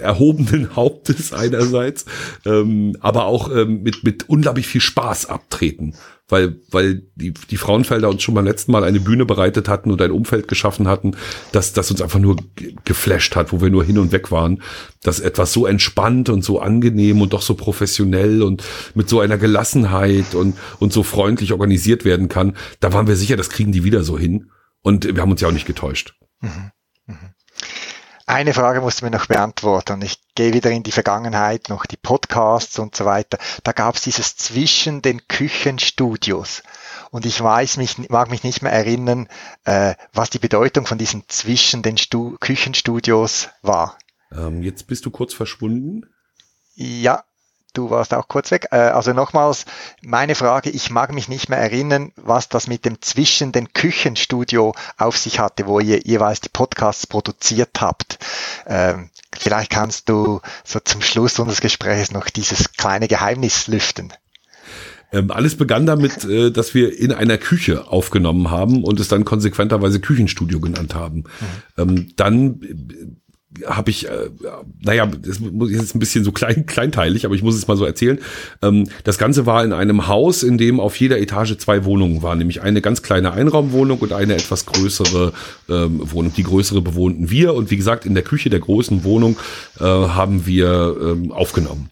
[0.00, 2.04] erhobenen Hauptes einerseits,
[2.44, 5.94] ähm, aber auch ähm, mit, mit unglaublich viel Spaß abtreten.
[6.28, 10.00] Weil, weil die, die Frauenfelder uns schon beim letzten Mal eine Bühne bereitet hatten und
[10.00, 11.16] ein Umfeld geschaffen hatten,
[11.50, 12.36] das, das uns einfach nur
[12.84, 14.62] geflasht hat, wo wir nur hin und weg waren.
[15.02, 18.62] Dass etwas so entspannt und so angenehm und doch so professionell und
[18.94, 23.36] mit so einer Gelassenheit und, und so freundlich organisiert werden kann, da waren wir sicher,
[23.36, 24.50] das kriegen die wieder so hin.
[24.82, 26.14] Und wir haben uns ja auch nicht getäuscht.
[26.40, 26.72] Mhm.
[27.06, 27.34] Mhm.
[28.26, 31.96] Eine Frage musst du mir noch beantworten ich gehe wieder in die Vergangenheit, noch die
[31.96, 33.38] Podcasts und so weiter.
[33.64, 36.62] Da gab es dieses zwischen den Küchenstudios.
[37.10, 39.28] Und ich weiß mich, mag mich nicht mehr erinnern,
[39.64, 43.98] äh, was die Bedeutung von diesen zwischen den Stu Küchenstudios war.
[44.30, 46.06] Ähm, jetzt bist du kurz verschwunden.
[46.74, 47.24] Ja,
[47.72, 48.68] du warst auch kurz weg.
[48.70, 49.64] Äh, also nochmals,
[50.02, 54.74] meine Frage, ich mag mich nicht mehr erinnern, was das mit dem zwischen den Küchenstudio
[54.98, 58.18] auf sich hatte, wo ihr jeweils die Podcasts produziert habt.
[58.66, 64.12] Ähm, vielleicht kannst du so zum Schluss unseres Gesprächs noch dieses kleine Geheimnis lüften.
[65.12, 69.24] Ähm, alles begann damit, äh, dass wir in einer Küche aufgenommen haben und es dann
[69.24, 71.24] konsequenterweise Küchenstudio genannt haben.
[71.76, 71.78] Mhm.
[71.78, 72.60] Ähm, dann
[73.66, 74.30] habe ich, äh,
[74.80, 77.84] naja, das muss jetzt ein bisschen so klein, kleinteilig, aber ich muss es mal so
[77.84, 78.18] erzählen.
[78.62, 82.38] Ähm, das Ganze war in einem Haus, in dem auf jeder Etage zwei Wohnungen waren,
[82.38, 85.32] nämlich eine ganz kleine Einraumwohnung und eine etwas größere
[85.68, 86.32] ähm, Wohnung.
[86.36, 89.36] Die größere bewohnten wir und wie gesagt, in der Küche der großen Wohnung
[89.78, 91.90] äh, haben wir ähm, aufgenommen.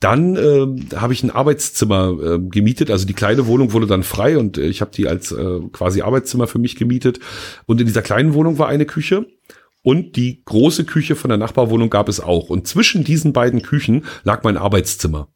[0.00, 4.38] Dann äh, habe ich ein Arbeitszimmer äh, gemietet, also die kleine Wohnung wurde dann frei
[4.38, 7.18] und äh, ich habe die als äh, quasi Arbeitszimmer für mich gemietet.
[7.66, 9.26] Und in dieser kleinen Wohnung war eine Küche
[9.82, 12.48] und die große Küche von der Nachbarwohnung gab es auch.
[12.50, 15.28] Und zwischen diesen beiden Küchen lag mein Arbeitszimmer.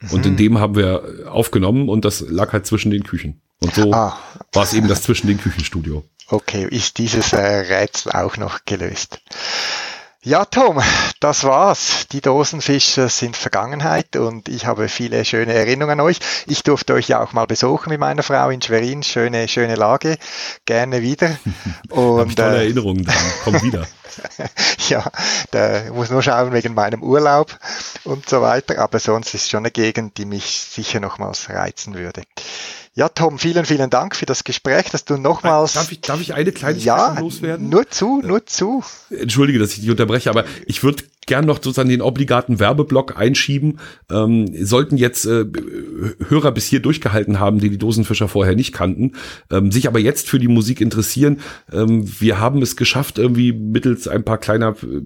[0.00, 0.10] Mhm.
[0.10, 0.36] Und in mhm.
[0.36, 3.40] dem haben wir aufgenommen und das lag halt zwischen den Küchen.
[3.60, 4.18] Und so ah.
[4.52, 6.04] war es eben das zwischen den Küchenstudio.
[6.28, 9.20] Okay, ist dieses äh, Rätsel auch noch gelöst.
[10.24, 10.82] Ja, Tom,
[11.20, 12.08] das war's.
[12.10, 16.18] Die Dosenfische sind Vergangenheit und ich habe viele schöne Erinnerungen an euch.
[16.48, 19.04] Ich durfte euch ja auch mal besuchen mit meiner Frau in Schwerin.
[19.04, 20.18] Schöne, schöne Lage.
[20.64, 21.38] Gerne wieder.
[21.90, 23.32] Und, ich tolle äh, Erinnerungen dran.
[23.44, 23.86] Komm wieder.
[24.88, 25.04] ja,
[25.52, 27.56] da muss nur schauen wegen meinem Urlaub
[28.02, 28.78] und so weiter.
[28.80, 32.22] Aber sonst ist es schon eine Gegend, die mich sicher nochmals reizen würde.
[32.98, 35.74] Ja, Tom, vielen, vielen Dank für das Gespräch, dass du nochmals.
[35.74, 37.68] Darf ich, darf ich eine kleine ja, loswerden?
[37.68, 38.82] Nur zu, nur zu.
[39.08, 43.78] Entschuldige, dass ich dich unterbreche, aber ich würde gern noch sozusagen den obligaten Werbeblock einschieben.
[44.10, 45.44] Ähm, sollten jetzt äh,
[46.26, 49.12] Hörer bis hier durchgehalten haben, die die Dosenfischer vorher nicht kannten,
[49.48, 51.38] ähm, sich aber jetzt für die Musik interessieren.
[51.72, 55.02] Ähm, wir haben es geschafft, irgendwie mittels ein paar kleiner äh,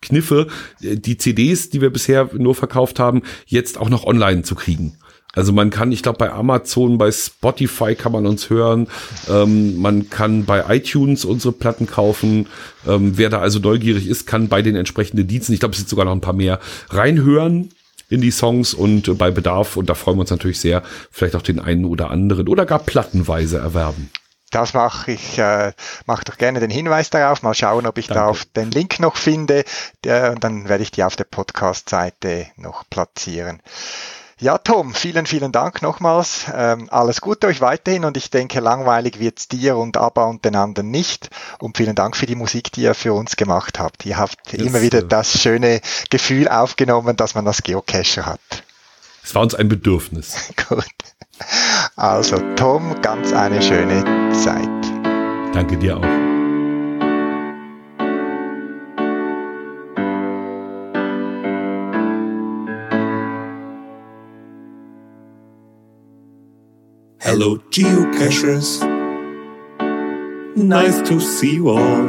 [0.00, 0.46] Kniffe,
[0.80, 4.96] äh, die CDs, die wir bisher nur verkauft haben, jetzt auch noch online zu kriegen.
[5.36, 8.88] Also man kann, ich glaube, bei Amazon, bei Spotify kann man uns hören.
[9.28, 12.48] Ähm, man kann bei iTunes unsere Platten kaufen.
[12.88, 15.88] Ähm, wer da also neugierig ist, kann bei den entsprechenden Diensten, ich glaube, es sind
[15.88, 16.58] sogar noch ein paar mehr,
[16.88, 17.70] reinhören
[18.08, 21.36] in die Songs und äh, bei Bedarf, und da freuen wir uns natürlich sehr, vielleicht
[21.36, 24.10] auch den einen oder anderen oder gar plattenweise erwerben.
[24.52, 25.72] Das mache ich, äh,
[26.06, 27.42] mache doch gerne den Hinweis darauf.
[27.42, 28.20] Mal schauen, ob ich Danke.
[28.20, 29.64] da auf den Link noch finde.
[30.04, 33.60] Der, und dann werde ich die auf der Podcast-Seite noch platzieren.
[34.38, 36.44] Ja, Tom, vielen, vielen Dank nochmals.
[36.54, 40.56] Ähm, alles Gute euch weiterhin und ich denke, langweilig wird's dir und ABBA und den
[40.56, 41.30] anderen nicht.
[41.58, 44.04] Und vielen Dank für die Musik, die ihr für uns gemacht habt.
[44.04, 45.80] Ihr habt das, immer wieder das schöne
[46.10, 48.40] Gefühl aufgenommen, dass man das Geocacher hat.
[49.24, 50.36] Es war uns ein Bedürfnis.
[50.68, 50.84] Gut.
[51.96, 54.68] Also Tom, ganz eine schöne Zeit.
[55.54, 56.35] Danke dir auch.
[67.26, 68.78] Hello, geocachers.
[70.54, 72.06] Nice to see you all.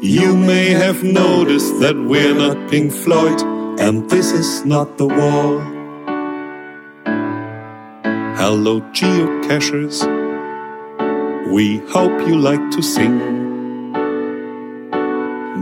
[0.00, 3.42] You may have noticed that we're not Pink Floyd,
[3.78, 5.60] and this is not the wall.
[8.40, 10.00] Hello, geocachers.
[11.52, 13.18] We hope you like to sing.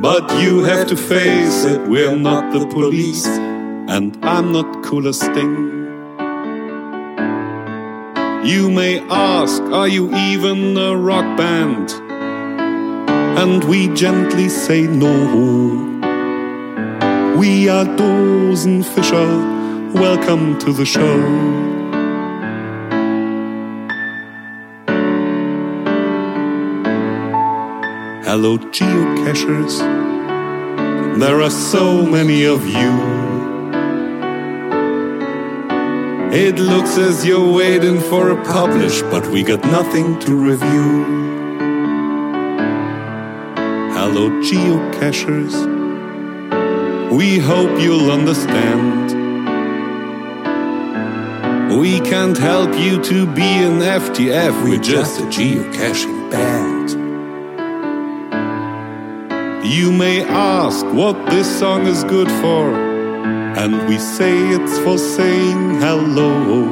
[0.00, 5.18] But you have to face it, we're not the police, and I'm not cool as
[5.18, 5.79] Sting.
[8.50, 11.92] You may ask, are you even a rock band?
[13.38, 15.12] And we gently say no.
[17.38, 21.20] We are Dosenfischer, welcome to the show.
[28.26, 29.78] Hello, geocachers.
[31.20, 33.19] There are so many of you.
[36.32, 41.04] It looks as you're waiting for a publish, but we got nothing to review.
[43.92, 45.54] Hello, geocachers.
[47.10, 49.10] We hope you'll understand.
[51.76, 56.90] We can't help you to be an FTF, we're just a geocaching band.
[59.66, 62.89] You may ask what this song is good for,
[63.60, 66.64] and we say it's for saying hello.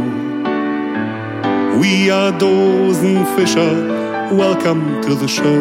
[1.79, 5.61] We are Dosenfischer, welcome to the show.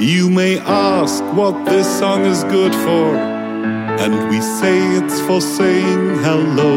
[0.00, 3.06] You may ask what this song is good for,
[4.02, 6.74] and we say it's for saying hello.